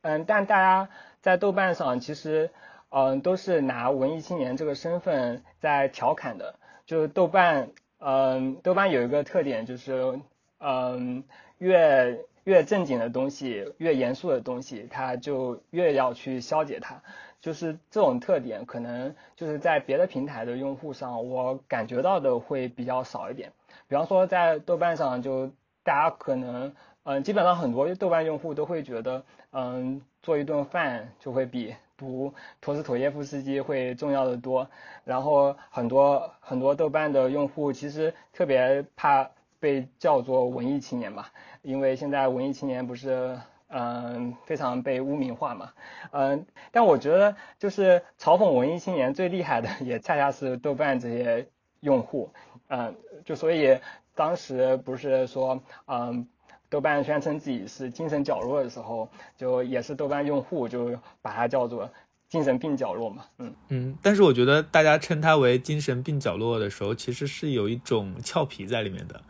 [0.02, 0.88] 嗯，但大家
[1.20, 2.50] 在豆瓣上其实
[2.88, 6.56] 嗯都是拿文艺青年这个身份在调侃的。
[6.86, 7.70] 就是豆瓣，
[8.01, 10.20] 嗯，豆瓣有一个特点就是，
[10.59, 11.22] 嗯，
[11.59, 17.03] 越越正经的东西，越严肃的东西，它就越要去消解它。
[17.42, 23.53] 就是这种特点，可能就是在别的平台的用户上，我感觉到的会比较少一点。
[23.88, 25.51] 比方说在豆瓣上，就
[25.82, 26.74] 大家可能，
[27.05, 34.68] 嗯，基本上很多豆瓣用户都会觉得，嗯，做一顿饭就会比读陀思妥耶夫斯基会重要的多。
[35.05, 39.30] 然后很多很多豆瓣的用户其实特别怕
[39.61, 41.26] 被叫做文艺青年嘛，
[41.62, 43.38] 因为现在文艺青年不是。
[43.72, 45.72] 嗯，非常被污名化嘛，
[46.11, 51.46] 嗯，但我觉得就是嘲讽文艺青年最厉害的，也恰恰是豆瓣这些
[51.78, 52.32] 用户，
[52.66, 53.78] 嗯，就所以
[54.16, 56.26] 当时不是说，嗯，
[56.70, 59.06] 豆瓣宣称自己是精神角落的时候，
[59.36, 61.90] 就也是豆瓣用户就把它叫做
[62.30, 69.20] 精神病角落嘛，嗯嗯，但是我觉得大家称它为精神病角落的时候，其实是有一种俏皮在里面的。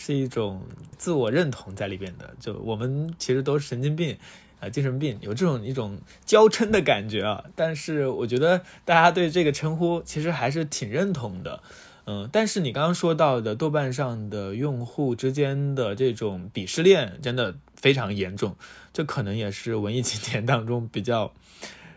[0.00, 0.62] 是一种
[0.96, 4.16] 自我认同在里边的，就我们其实都是神经病，
[4.60, 7.42] 啊，精神病，有这种一种娇嗔的感觉啊。
[7.56, 11.60] 但是我觉得大家对这个称呼其实还是挺认同的，
[12.08, 12.28] 嗯。
[12.32, 18.56] 但是你刚刚说到的豆瓣上的用户之间的这种鄙视链真的非常严重，
[18.92, 21.32] 这可能也是文艺青年当中比较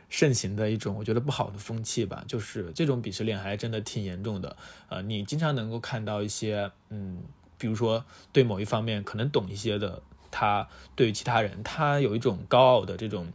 [0.09, 2.23] 盛行的一种我觉得不好的风气吧。
[2.27, 4.57] 就是这种鄙视链还真的挺严重的，
[4.89, 7.17] 呃，你经常能够看到一些，嗯。
[7.57, 8.03] 比如说，
[8.33, 10.01] 对某一方面可能懂一些的，
[10.31, 13.31] 他对于其他人，他有一种高傲的这种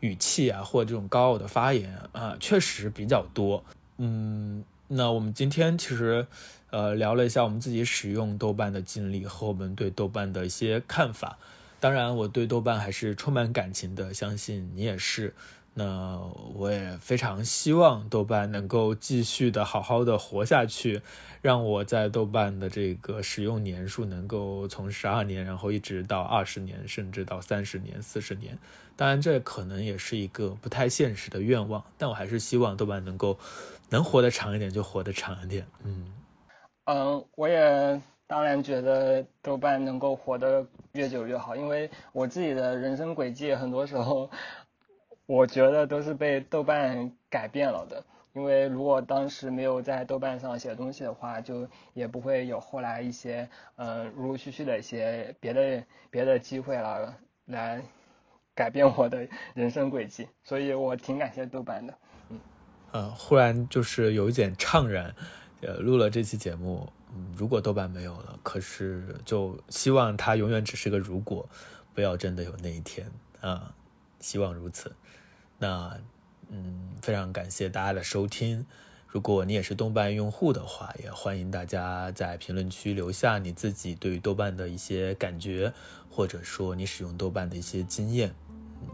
[0.00, 3.64] 语气啊，或这种高傲的发言啊，确实比较多。
[3.98, 4.64] 嗯，
[4.94, 6.26] 那我们今天其实
[6.70, 11.38] 呃聊了一下我们自己使用豆瓣的经历和我们对豆瓣的一些看法。
[11.80, 15.34] 当然，我对豆瓣还是充满感情的，相信你也是。
[15.74, 16.20] 那
[16.54, 21.00] 我也非常希望豆瓣能够继续的好好的活下去，
[21.40, 28.58] 让我在豆瓣的这个使用年数能够从十二年，然后一直到二十年，甚至到三十年、四十年。
[28.94, 33.38] 当然，这可能也是一个不太现实的愿望，但我还是希望豆瓣能够
[33.92, 35.64] 能活得长一点就活得长一点。
[35.84, 36.12] 嗯
[36.86, 44.28] 嗯，我也当然觉得豆瓣能够活得越久越好，因为我自己的人生轨迹很多时候。
[45.24, 57.16] 我觉得都是被豆瓣改变了的，因为如果当时没有在豆瓣上写东西的话，就也不会有后来一些嗯陆陆续续的一些别的别的机会了，
[57.46, 57.80] 来
[58.52, 61.94] 改变我的人生轨迹，所以我挺感谢豆瓣的。
[62.92, 65.14] 嗯，呃，忽然就是有一点怅然，
[65.60, 71.48] 呃，录了这期节目，嗯，如果豆瓣没有了，可是就希望它永远只是个如果，
[71.94, 73.74] 不要真的有那一天啊，
[74.20, 74.92] 希望如此。
[75.58, 75.98] 那，
[76.48, 78.66] 嗯，非常感谢大家的收听。
[79.06, 85.72] 如果你也是豆瓣用户的话，也欢迎大家在评论区留下你自己对于豆瓣的一些感觉，
[86.10, 88.34] 或者说你使用豆瓣的一些经验。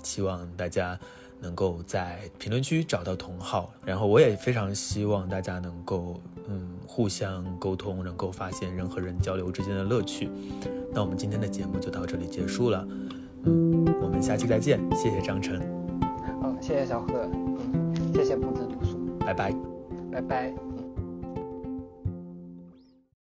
[0.03, 0.99] 希望大家
[1.41, 10.31] 能够在评论区找到同好，然后我也非常希望大家能够，嗯，互相沟通，能够发现人和人交流之间的乐趣。
[10.93, 12.87] 那我们今天的节目就到这里结束了，
[13.45, 15.61] 嗯，我们下期再见，谢谢张晨。
[16.61, 19.55] 谢谢小贺，嗯，谢谢不子读书，拜拜，
[20.11, 20.68] 拜拜。